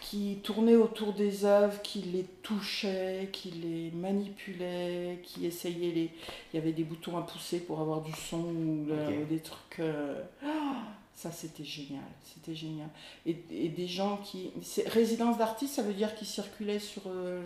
qui 0.00 0.38
tournaient 0.42 0.76
autour 0.76 1.12
des 1.12 1.44
œuvres, 1.44 1.80
qui 1.82 2.00
les 2.02 2.24
touchaient, 2.42 3.28
qui 3.32 3.50
les 3.50 3.90
manipulaient, 3.90 5.20
qui 5.22 5.46
essayaient 5.46 5.92
les... 5.92 6.10
Il 6.52 6.56
y 6.56 6.58
avait 6.58 6.72
des 6.72 6.84
boutons 6.84 7.18
à 7.18 7.22
pousser 7.22 7.60
pour 7.60 7.80
avoir 7.80 8.00
du 8.00 8.12
son 8.12 8.38
ou 8.38 8.86
Ok. 8.90 9.28
des 9.28 9.40
trucs... 9.40 9.80
euh, 9.80 10.22
ça, 11.20 11.30
c'était 11.30 11.64
génial. 11.64 12.02
C'était 12.24 12.54
génial. 12.54 12.88
Et, 13.26 13.36
et 13.50 13.68
des 13.68 13.86
gens 13.86 14.16
qui... 14.24 14.50
Résidence 14.86 15.36
d'artistes, 15.38 15.74
ça 15.74 15.82
veut 15.82 15.92
dire 15.92 16.14
qu'ils 16.14 16.26
circulaient 16.26 16.78
sur 16.78 17.02
euh, 17.06 17.42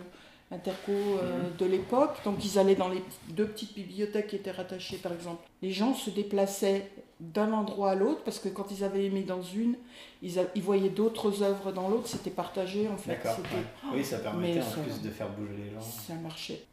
Interco 0.51 0.91
euh, 0.91 1.49
Mhm. 1.49 1.57
de 1.57 1.65
l'époque. 1.65 2.15
Donc, 2.23 2.43
ils 2.45 2.57
allaient 2.57 2.75
dans 2.75 2.87
les 2.87 3.03
deux 3.29 3.47
petites 3.47 3.73
bibliothèques 3.75 4.27
qui 4.27 4.35
étaient 4.37 4.51
rattachées, 4.51 4.97
par 4.97 5.11
exemple. 5.11 5.43
Les 5.61 5.71
gens 5.71 5.93
se 5.93 6.09
déplaçaient 6.09 6.89
d'un 7.19 7.51
endroit 7.53 7.91
à 7.91 7.95
l'autre 7.95 8.21
parce 8.23 8.39
que 8.39 8.49
quand 8.49 8.69
ils 8.71 8.83
avaient 8.83 9.05
aimé 9.05 9.23
dans 9.23 9.41
une, 9.41 9.75
ils, 10.21 10.37
a- 10.39 10.43
ils 10.55 10.61
voyaient 10.63 10.89
d'autres 10.89 11.43
œuvres 11.43 11.71
dans 11.71 11.89
l'autre. 11.89 12.07
C'était 12.07 12.29
partagé, 12.29 12.87
en 12.87 12.95
fait. 12.97 13.11
D'accord. 13.11 13.37
Ouais. 13.39 13.95
Oui, 13.97 14.05
ça 14.05 14.19
permettait 14.19 14.59
Mais 14.59 14.61
en 14.65 14.69
ça- 14.69 14.81
plus 14.81 15.01
de 15.01 15.09
faire 15.09 15.29
bouger 15.29 15.53
les 15.65 15.71
gens. 15.73 15.81
Ça 15.81 16.13
marchait. 16.15 16.63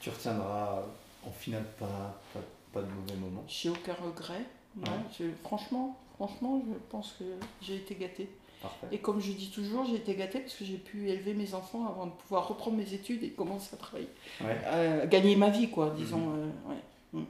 Tu 0.00 0.10
retiendras 0.10 0.82
en 1.26 1.30
final 1.32 1.64
pas, 1.80 2.20
pas, 2.32 2.40
pas 2.72 2.82
de 2.82 2.92
mauvais 2.92 3.16
moments. 3.18 3.44
J'ai 3.48 3.70
aucun 3.70 3.94
regret. 3.94 4.44
Non, 4.76 4.82
Ouais. 4.90 4.98
je- 5.18 5.24
franchement, 5.44 5.96
franchement, 6.14 6.62
je 6.66 6.74
pense 6.90 7.14
que 7.18 7.24
j'ai 7.62 7.76
été 7.76 7.94
gâtée. 7.94 8.28
Parfait. 8.62 8.86
Et 8.92 8.98
comme 8.98 9.20
je 9.20 9.32
dis 9.32 9.50
toujours, 9.50 9.84
j'ai 9.84 9.96
été 9.96 10.14
gâtée 10.14 10.40
parce 10.40 10.54
que 10.54 10.64
j'ai 10.64 10.78
pu 10.78 11.10
élever 11.10 11.34
mes 11.34 11.54
enfants 11.54 11.86
avant 11.86 12.06
de 12.06 12.12
pouvoir 12.12 12.48
reprendre 12.48 12.76
mes 12.76 12.94
études 12.94 13.22
et 13.22 13.30
commencer 13.30 13.70
à 13.74 13.76
travailler. 13.76 14.08
Ouais. 14.40 14.56
Euh, 14.66 15.06
gagner 15.06 15.36
ma 15.36 15.50
vie, 15.50 15.68
quoi, 15.68 15.92
disons. 15.96 16.18
Mhm. 16.18 16.38
euh, 16.38 16.70
ouais. 16.70 17.20
Mm. 17.20 17.24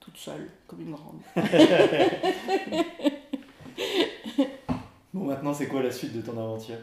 Toute 0.00 0.16
seule, 0.16 0.50
comme 0.66 0.80
une 0.80 0.92
grande. 0.92 1.20
Bon, 5.14 5.26
maintenant, 5.26 5.54
c'est 5.54 5.68
quoi 5.68 5.80
la 5.80 5.92
suite 5.92 6.12
de 6.12 6.20
ton 6.20 6.32
aventure? 6.32 6.74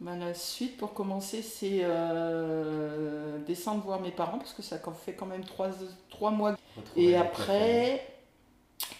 Ben, 0.00 0.16
la 0.16 0.32
suite, 0.32 0.76
pour 0.76 0.94
commencer, 0.94 1.42
c'est 1.42 1.80
euh, 1.82 3.38
descendre 3.44 3.82
voir 3.82 4.00
mes 4.00 4.12
parents 4.12 4.38
parce 4.38 4.52
que 4.52 4.62
ça 4.62 4.78
fait 5.04 5.14
quand 5.14 5.26
même 5.26 5.44
trois, 5.44 5.70
trois 6.08 6.30
mois. 6.30 6.56
Retrouver 6.76 7.02
Et 7.02 7.16
après, 7.16 8.11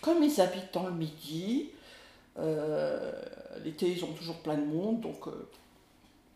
comme 0.03 0.23
ils 0.23 0.41
habitent 0.41 0.75
dans 0.75 0.85
le 0.85 0.93
midi, 0.93 1.71
euh, 2.39 3.13
l'été, 3.65 3.91
ils 3.91 4.05
ont 4.05 4.13
toujours 4.13 4.37
plein 4.37 4.57
de 4.57 4.65
monde, 4.67 5.01
donc 5.01 5.27
euh, 5.29 5.49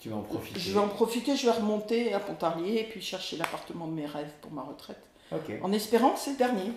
Tu 0.00 0.08
vas 0.08 0.16
en 0.16 0.22
profiter. 0.22 0.58
je 0.58 0.72
vais 0.72 0.78
en 0.80 0.88
profiter, 0.88 1.36
je 1.36 1.44
vais 1.46 1.52
remonter 1.52 2.14
à 2.14 2.20
Pontarlier 2.20 2.80
et 2.80 2.84
puis 2.84 3.02
chercher 3.02 3.36
l'appartement 3.36 3.86
de 3.86 3.92
mes 3.92 4.06
rêves 4.06 4.32
pour 4.40 4.50
ma 4.52 4.62
retraite. 4.62 5.00
Ok. 5.32 5.52
En 5.62 5.72
espérant 5.72 6.10
que 6.10 6.18
c'est 6.20 6.30
le 6.32 6.36
dernier. 6.38 6.72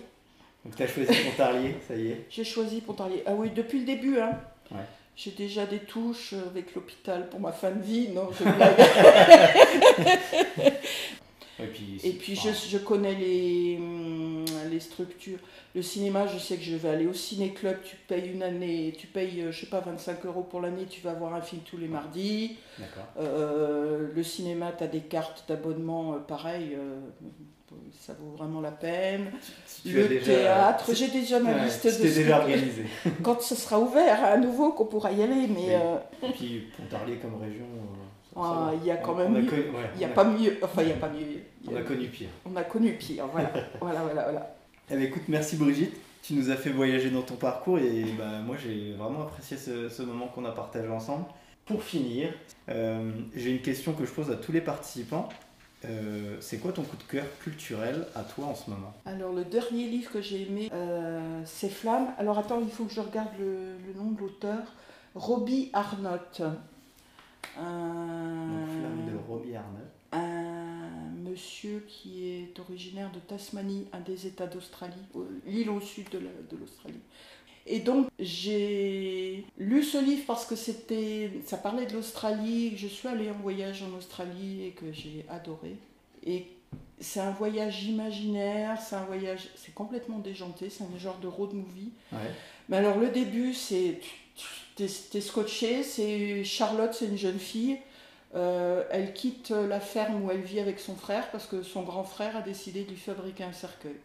Donc, 0.64 0.76
tu 0.76 0.82
as 0.82 0.86
choisi 0.88 1.12
Pontarlier, 1.24 1.76
ça 1.88 1.94
y 1.96 2.08
est. 2.08 2.26
J'ai 2.30 2.44
choisi 2.44 2.80
Pontarlier. 2.82 3.22
Ah 3.26 3.32
oui, 3.34 3.50
depuis 3.50 3.78
le 3.80 3.86
début, 3.86 4.18
hein. 4.20 4.38
Ouais. 4.70 4.78
J'ai 5.16 5.30
déjà 5.32 5.66
des 5.66 5.80
touches 5.80 6.32
avec 6.32 6.74
l'hôpital 6.74 7.28
pour 7.28 7.40
ma 7.40 7.52
fin 7.52 7.70
de 7.70 7.82
vie. 7.82 8.08
Non, 8.08 8.28
je 8.32 8.44
blague. 8.56 8.76
Et 11.62 11.66
puis, 11.68 12.00
Et 12.04 12.12
puis 12.12 12.34
je, 12.36 12.50
je 12.68 12.78
connais 12.78 13.14
les, 13.14 13.76
hum, 13.78 14.44
les 14.70 14.80
structures. 14.80 15.38
Le 15.74 15.82
cinéma, 15.82 16.26
je 16.26 16.38
sais 16.38 16.56
que 16.56 16.62
je 16.64 16.74
vais 16.74 16.88
aller 16.88 17.06
au 17.06 17.12
ciné-club, 17.12 17.78
tu 17.84 17.94
payes 18.08 18.30
une 18.32 18.42
année, 18.42 18.92
tu 18.98 19.06
payes, 19.06 19.42
euh, 19.42 19.52
je 19.52 19.60
sais 19.60 19.66
pas, 19.66 19.80
25 19.80 20.26
euros 20.26 20.42
pour 20.42 20.60
l'année, 20.60 20.86
tu 20.88 21.00
vas 21.00 21.12
voir 21.12 21.34
un 21.34 21.40
film 21.42 21.62
tous 21.62 21.76
les 21.76 21.86
mardis. 21.86 22.56
D'accord. 22.78 23.04
Euh, 23.20 24.08
le 24.14 24.22
cinéma, 24.24 24.72
tu 24.76 24.82
as 24.84 24.88
des 24.88 25.00
cartes 25.00 25.44
d'abonnement, 25.48 26.14
euh, 26.14 26.18
pareil, 26.18 26.70
euh, 26.76 26.98
ça 28.00 28.14
vaut 28.14 28.30
vraiment 28.36 28.60
la 28.60 28.72
peine. 28.72 29.30
Tu 29.84 29.92
le 29.92 30.08
déjà- 30.08 30.24
théâtre, 30.24 30.92
j'ai 30.92 31.06
déjà 31.06 31.38
ma 31.38 31.52
Ouais, 31.54 31.64
liste 31.66 31.86
de 31.86 32.02
déjà 32.02 32.40
organisé. 32.40 32.84
Quand 33.22 33.40
ce 33.40 33.54
sera 33.54 33.78
ouvert 33.78 34.24
à 34.24 34.36
nouveau, 34.38 34.72
qu'on 34.72 34.86
pourra 34.86 35.12
y 35.12 35.22
aller, 35.22 35.46
mais 35.46 35.66
Oui. 35.66 35.72
euh, 35.74 35.96
Et 36.28 36.32
puis 36.32 36.62
Pontarlier 36.76 37.16
comme 37.18 37.40
région. 37.40 37.66
Ah, 38.36 38.70
il 38.80 38.86
y 38.86 38.90
a 38.90 38.96
quand 38.98 39.14
même 39.14 39.32
on 39.32 39.36
a 39.36 39.40
mieux. 39.40 39.48
connu- 39.50 39.62
ouais, 39.70 39.90
il 39.94 39.98
n'y 39.98 40.04
a 40.04 40.08
pas 40.08 40.24
mieux. 40.24 40.58
Enfin, 40.62 40.82
il 40.82 40.86
n'y 40.86 40.92
a 40.92 40.96
pas 40.96 41.08
mieux. 41.08 41.20
Y 41.20 41.42
On 41.68 41.76
a- 41.76 41.82
connu 41.82 42.06
pire. 42.08 42.28
on 42.50 42.56
a 42.56 42.62
connu 42.62 42.92
pire, 42.94 43.26
voilà. 43.26 43.50
voilà, 43.80 44.02
voilà, 44.02 44.22
voilà. 44.24 44.56
Eh 44.90 44.94
ben, 44.94 45.02
écoute, 45.02 45.22
merci 45.28 45.56
Brigitte. 45.56 45.94
Tu 46.22 46.34
nous 46.34 46.50
as 46.50 46.56
fait 46.56 46.70
voyager 46.70 47.10
dans 47.10 47.22
ton 47.22 47.36
parcours 47.36 47.78
et 47.78 48.04
bah, 48.18 48.40
moi 48.44 48.56
j'ai 48.62 48.92
vraiment 48.92 49.22
apprécié 49.22 49.56
ce, 49.56 49.88
ce 49.88 50.02
moment 50.02 50.26
qu'on 50.28 50.44
a 50.44 50.52
partagé 50.52 50.88
ensemble. 50.88 51.24
Pour 51.64 51.82
finir, 51.82 52.32
euh, 52.68 53.10
j'ai 53.34 53.50
une 53.50 53.62
question 53.62 53.92
que 53.94 54.04
je 54.04 54.10
pose 54.10 54.30
à 54.30 54.36
tous 54.36 54.52
les 54.52 54.60
participants. 54.60 55.28
Euh, 55.86 56.36
c'est 56.40 56.58
quoi 56.58 56.72
ton 56.72 56.82
coup 56.82 56.96
de 56.96 57.02
cœur 57.04 57.24
culturel 57.42 58.06
à 58.14 58.20
toi 58.22 58.46
en 58.46 58.54
ce 58.54 58.68
moment? 58.68 58.92
Alors, 59.06 59.32
le 59.32 59.44
dernier 59.44 59.86
livre 59.86 60.10
que 60.12 60.20
j'ai 60.20 60.42
aimé, 60.42 60.68
euh, 60.74 61.40
c'est 61.46 61.70
Flamme. 61.70 62.08
Alors, 62.18 62.38
attends, 62.38 62.60
il 62.60 62.70
faut 62.70 62.84
que 62.84 62.92
je 62.92 63.00
regarde 63.00 63.30
le, 63.38 63.76
le 63.86 63.98
nom 63.98 64.10
de 64.10 64.20
l'auteur. 64.20 64.58
Robbie 65.14 65.70
Arnott. 65.72 66.42
Donc, 67.56 67.64
Un, 70.12 71.12
de 71.14 71.30
monsieur 71.30 71.84
qui 71.86 72.28
est 72.28 72.58
originaire 72.58 73.10
de 73.12 73.20
Tasmanie, 73.20 73.86
un 73.92 74.00
des 74.00 74.26
États 74.26 74.46
d'Australie, 74.46 74.94
l'île 75.46 75.70
au 75.70 75.80
sud 75.80 76.08
de 76.10 76.56
l'Australie. 76.56 77.00
Et 77.66 77.80
donc 77.80 78.08
j'ai 78.18 79.44
lu 79.58 79.82
ce 79.82 79.98
livre 80.02 80.24
parce 80.26 80.46
que 80.46 80.56
c'était, 80.56 81.30
ça 81.44 81.56
parlait 81.56 81.86
de 81.86 81.92
l'Australie. 81.92 82.76
Je 82.76 82.88
suis 82.88 83.06
allée 83.06 83.30
en 83.30 83.34
voyage 83.34 83.82
en 83.82 83.96
Australie 83.96 84.64
et 84.64 84.70
que 84.70 84.92
j'ai 84.92 85.24
adoré. 85.28 85.76
Et 86.24 86.46
c'est 86.98 87.20
un 87.20 87.30
voyage 87.30 87.84
imaginaire, 87.84 88.80
c'est 88.80 88.96
un 88.96 89.04
voyage, 89.04 89.48
c'est 89.56 89.72
complètement 89.74 90.18
déjanté, 90.18 90.68
c'est 90.68 90.84
un 90.84 90.98
genre 90.98 91.18
de 91.18 91.28
road 91.28 91.54
movie. 91.54 91.92
Mais 92.68 92.78
alors 92.78 92.98
le 92.98 93.08
début, 93.08 93.54
c'est, 93.54 94.00
tu 94.34 94.46
es, 94.82 95.20
scotché, 95.20 95.82
c'est 95.82 96.44
Charlotte, 96.44 96.92
c'est 96.92 97.06
une 97.06 97.18
jeune 97.18 97.38
fille. 97.38 97.78
Euh, 98.36 98.84
elle 98.92 99.12
quitte 99.12 99.50
la 99.50 99.80
ferme 99.80 100.22
où 100.22 100.30
elle 100.30 100.42
vit 100.42 100.60
avec 100.60 100.78
son 100.78 100.94
frère 100.94 101.28
parce 101.32 101.46
que 101.46 101.62
son 101.64 101.82
grand 101.82 102.04
frère 102.04 102.36
a 102.36 102.42
décidé 102.42 102.84
de 102.84 102.90
lui 102.90 102.96
fabriquer 102.96 103.42
un 103.42 103.52
cercueil. 103.52 103.96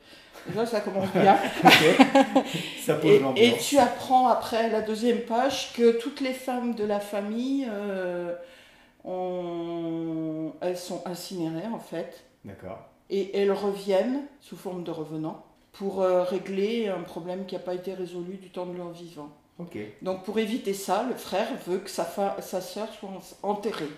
Déjà, 0.47 0.65
ça 0.65 0.81
commence 0.81 1.11
bien. 1.11 1.37
ça 2.85 2.95
pose 2.95 3.21
et, 3.35 3.49
et, 3.49 3.57
tu 3.57 3.77
apprends 3.77 4.27
après 4.27 4.69
la 4.69 4.81
deuxième 4.81 5.21
page 5.21 5.73
que 5.73 5.99
toutes 5.99 6.21
les 6.21 6.33
femmes 6.33 6.73
de 6.73 6.83
la 6.83 6.99
famille, 6.99 7.67
euh, 7.69 8.33
elles 10.61 10.77
sont 10.77 11.03
incinérées 11.05 11.67
en 11.71 11.79
fait. 11.79 12.25
D'accord. 12.43 12.79
Et 13.11 13.37
elles 13.37 13.51
reviennent 13.51 14.23
sous 14.41 14.57
forme 14.57 14.83
de 14.83 14.91
revenants 14.91 15.45
pour 15.73 16.01
euh, 16.01 16.23
régler 16.23 16.87
un 16.87 17.01
problème 17.01 17.45
qui 17.45 17.55
n'a 17.55 17.61
pas 17.61 17.75
été 17.75 17.93
résolu 17.93 18.37
du 18.37 18.49
temps 18.49 18.65
de 18.65 18.75
leur 18.75 18.91
vivant. 18.91 19.29
Donc 20.01 20.23
pour 20.23 20.37
éviter 20.39 20.73
ça, 20.73 21.05
le 21.07 21.15
frère 21.15 21.47
veut 21.65 21.79
que 21.79 21.89
sa, 21.89 22.05
sa 22.41 22.61
soeur 22.61 22.89
soit 22.93 23.09
enterrée. 23.41 23.89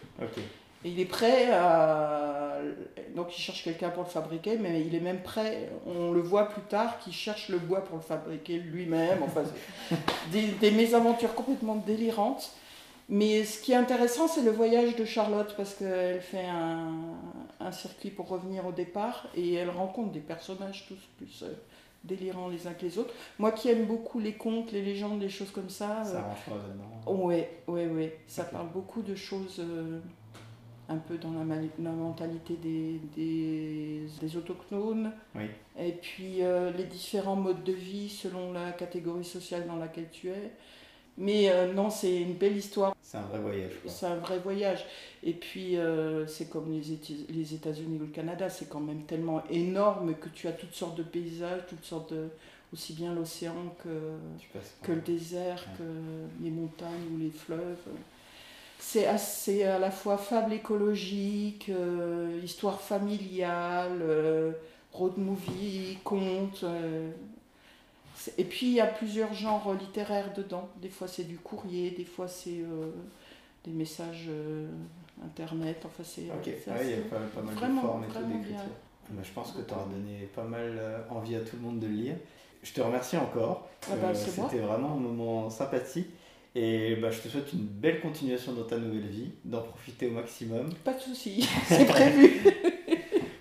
Et 0.86 0.90
il 0.90 1.00
est 1.00 1.06
prêt 1.06 1.52
à... 1.52 2.60
Donc 3.16 3.36
il 3.36 3.42
cherche 3.42 3.64
quelqu'un 3.64 3.90
pour 3.90 4.04
le 4.04 4.10
fabriquer, 4.10 4.58
mais 4.58 4.82
il 4.82 4.94
est 4.94 5.00
même 5.00 5.22
prêt, 5.22 5.70
on 5.88 6.12
le 6.12 6.22
voit 6.22 6.50
plus 6.50 6.62
tard, 6.62 7.00
qu'il 7.00 7.14
cherche 7.14 7.50
le 7.50 7.58
bois 7.58 7.84
pour 7.84 7.98
le 7.98 8.04
fabriquer 8.04 8.58
lui-même. 8.60 9.24
Enfin, 9.24 9.44
des, 10.32 10.44
des 10.44 10.72
mésaventures 10.72 11.34
complètement 11.34 11.76
délirantes. 11.76 12.52
Mais 13.10 13.46
ce 13.46 13.62
qui 13.62 13.72
est 13.72 13.76
intéressant, 13.76 14.28
c'est 14.28 14.42
le 14.42 14.52
voyage 14.52 14.96
de 14.98 15.06
Charlotte, 15.06 15.54
parce 15.56 15.74
qu'elle 15.76 16.22
fait 16.22 16.46
un, 16.46 16.92
un, 17.62 17.72
circuit 17.72 18.10
pour 18.10 18.28
revenir 18.28 18.66
au 18.66 18.74
départ, 18.74 19.28
et 19.34 19.54
elle 19.54 19.70
rencontre 19.70 20.12
des 20.12 20.20
personnages 20.20 20.86
tous 20.90 21.00
plus 21.18 21.44
euh, 21.44 21.54
délirants 22.08 22.50
les 22.50 22.68
uns 22.68 22.74
que 22.74 22.86
les 22.86 22.98
autres. 22.98 23.14
Moi 23.40 23.52
qui 23.52 23.70
aime 23.70 23.86
beaucoup 23.86 24.20
les 24.20 24.34
contes, 24.34 24.72
les 24.72 24.82
légendes, 24.82 25.22
les 25.22 25.30
choses 25.30 25.52
comme 25.52 25.70
ça. 25.70 26.04
Ça 26.04 26.18
euh, 26.18 26.22
rentre 26.22 26.50
là-dedans. 26.50 27.26
Oui, 27.26 27.44
oui, 27.68 27.82
oui. 27.86 28.10
Ça 28.28 28.44
parle 28.44 28.70
beaucoup 28.70 29.02
de 29.02 29.16
choses 29.16 29.58
euh, 29.60 30.00
un 30.90 30.98
peu 30.98 31.18
dans 31.18 31.34
la, 31.34 31.92
mentalité 31.92 32.56
des, 32.56 33.00
des, 33.16 34.38
autochtones. 34.38 35.12
Oui. 35.36 35.46
Et 35.80 35.92
puis 35.92 36.40
les 36.78 36.86
différents 36.86 37.36
modes 37.36 37.64
de 37.64 37.74
vie 37.74 38.10
selon 38.10 38.54
la 38.54 38.72
catégorie 38.72 39.26
sociale 39.26 39.68
dans 39.68 39.76
laquelle 39.76 40.10
tu 40.12 40.30
es. 40.30 40.52
Mais 41.18 41.50
euh, 41.50 41.74
non, 41.74 41.90
c'est 41.90 42.22
une 42.22 42.34
belle 42.34 42.56
histoire. 42.56 42.96
C'est 43.02 43.18
un 43.18 43.24
vrai 43.24 43.40
voyage. 43.40 43.72
C'est 43.88 44.06
un 44.06 44.16
vrai 44.18 44.38
voyage. 44.38 44.86
Et 45.24 45.34
puis, 45.34 45.78
euh, 45.78 46.28
c'est 46.28 46.50
comme 46.50 46.72
les, 46.72 47.54
États-Unis 47.54 47.98
ou 47.98 48.02
le 48.02 48.12
Canada, 48.12 48.50
c'est 48.50 48.70
quand 48.70 48.80
même 48.80 49.04
tellement 49.04 49.44
énorme 49.50 50.14
que 50.16 50.30
tu 50.30 50.48
as 50.48 50.52
toutes 50.52 50.76
sortes 50.76 50.98
de 50.98 51.04
paysages, 51.04 51.62
toutes 51.68 51.84
sortes 51.84 52.14
de. 52.14 52.28
aussi 52.72 52.94
bien 52.94 53.16
l'océan 53.16 53.76
que, 53.84 54.18
que 54.84 54.92
le 54.92 55.02
désert, 55.02 55.66
que 55.78 56.44
les 56.44 56.52
montagnes 56.52 57.08
ou 57.16 57.18
les 57.18 57.32
fleuves. 57.32 57.78
C'est 58.80 59.08
assez 59.08 59.64
à 59.64 59.80
la 59.80 59.90
fois 59.90 60.20
fable 60.20 60.54
écologique, 60.54 61.70
euh, 61.70 62.40
histoire 62.44 62.80
familiale, 62.80 64.04
road 64.94 65.18
movie, 65.18 65.98
conte. 66.04 66.64
Et 68.38 68.44
puis 68.44 68.68
il 68.68 68.74
y 68.74 68.82
a 68.82 68.88
plusieurs 68.88 69.34
genres 69.34 69.74
littéraires 69.74 70.34
dedans. 70.34 70.70
Des 70.82 70.90
fois 70.90 71.08
c'est 71.08 71.24
du 71.24 71.38
courrier, 71.38 71.92
des 71.92 72.06
fois 72.06 72.28
c'est 72.28 72.62
euh, 72.62 72.92
des 73.64 73.72
messages 73.72 74.26
euh, 74.30 74.68
internet. 75.24 75.84
Enfin 75.86 76.04
c'est. 76.04 76.24
Ok, 76.24 76.48
il 76.48 76.52
y 76.52 76.94
a 76.94 76.98
pas, 77.10 77.42
mal 77.42 77.56
de 77.56 77.80
formes 77.80 78.04
et 78.04 78.08
tout 78.08 78.24
d'écriture. 78.26 78.60
Bah, 79.10 79.22
je 79.24 79.32
pense 79.32 79.52
que 79.52 79.62
tu 79.62 79.74
as 79.74 79.78
donné 79.78 80.30
pas 80.36 80.44
mal 80.44 80.78
euh, 80.78 81.00
envie 81.10 81.36
à 81.36 81.40
tout 81.40 81.56
le 81.56 81.62
monde 81.62 81.80
de 81.80 81.88
le 81.88 81.94
lire. 81.94 82.16
Je 82.64 82.74
te 82.74 82.82
remercie 82.82 83.18
encore. 83.18 83.70
Ah 83.90 83.96
bah, 84.02 84.14
c'était 84.14 84.60
vraiment 84.60 84.94
un 84.94 85.00
moment 85.00 85.50
sympathique. 85.50 86.10
Et 86.56 86.96
bah, 86.96 87.12
je 87.12 87.20
te 87.20 87.28
souhaite 87.28 87.54
une 87.54 87.66
belle 87.66 88.02
continuation 88.02 88.52
dans 88.54 88.64
ta 88.64 88.78
nouvelle 88.78 89.08
vie, 89.08 89.30
d'en 89.46 89.62
profiter 89.62 90.08
au 90.08 90.12
maximum. 90.12 90.74
Pas 90.84 90.94
de 90.94 91.00
soucis, 91.00 91.48
c'est 91.68 91.86
prévu. 91.86 92.42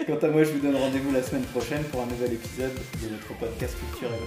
Quant 0.07 0.19
à 0.19 0.29
moi, 0.29 0.45
je 0.45 0.51
vous 0.51 0.61
donne 0.61 0.77
rendez-vous 0.77 1.13
la 1.13 1.21
semaine 1.21 1.43
prochaine 1.43 1.83
pour 1.91 2.01
un 2.01 2.07
nouvel 2.07 2.35
épisode 2.35 2.75
de 3.03 3.09
notre 3.09 3.35
podcast 3.41 3.77
culturel. 3.77 4.21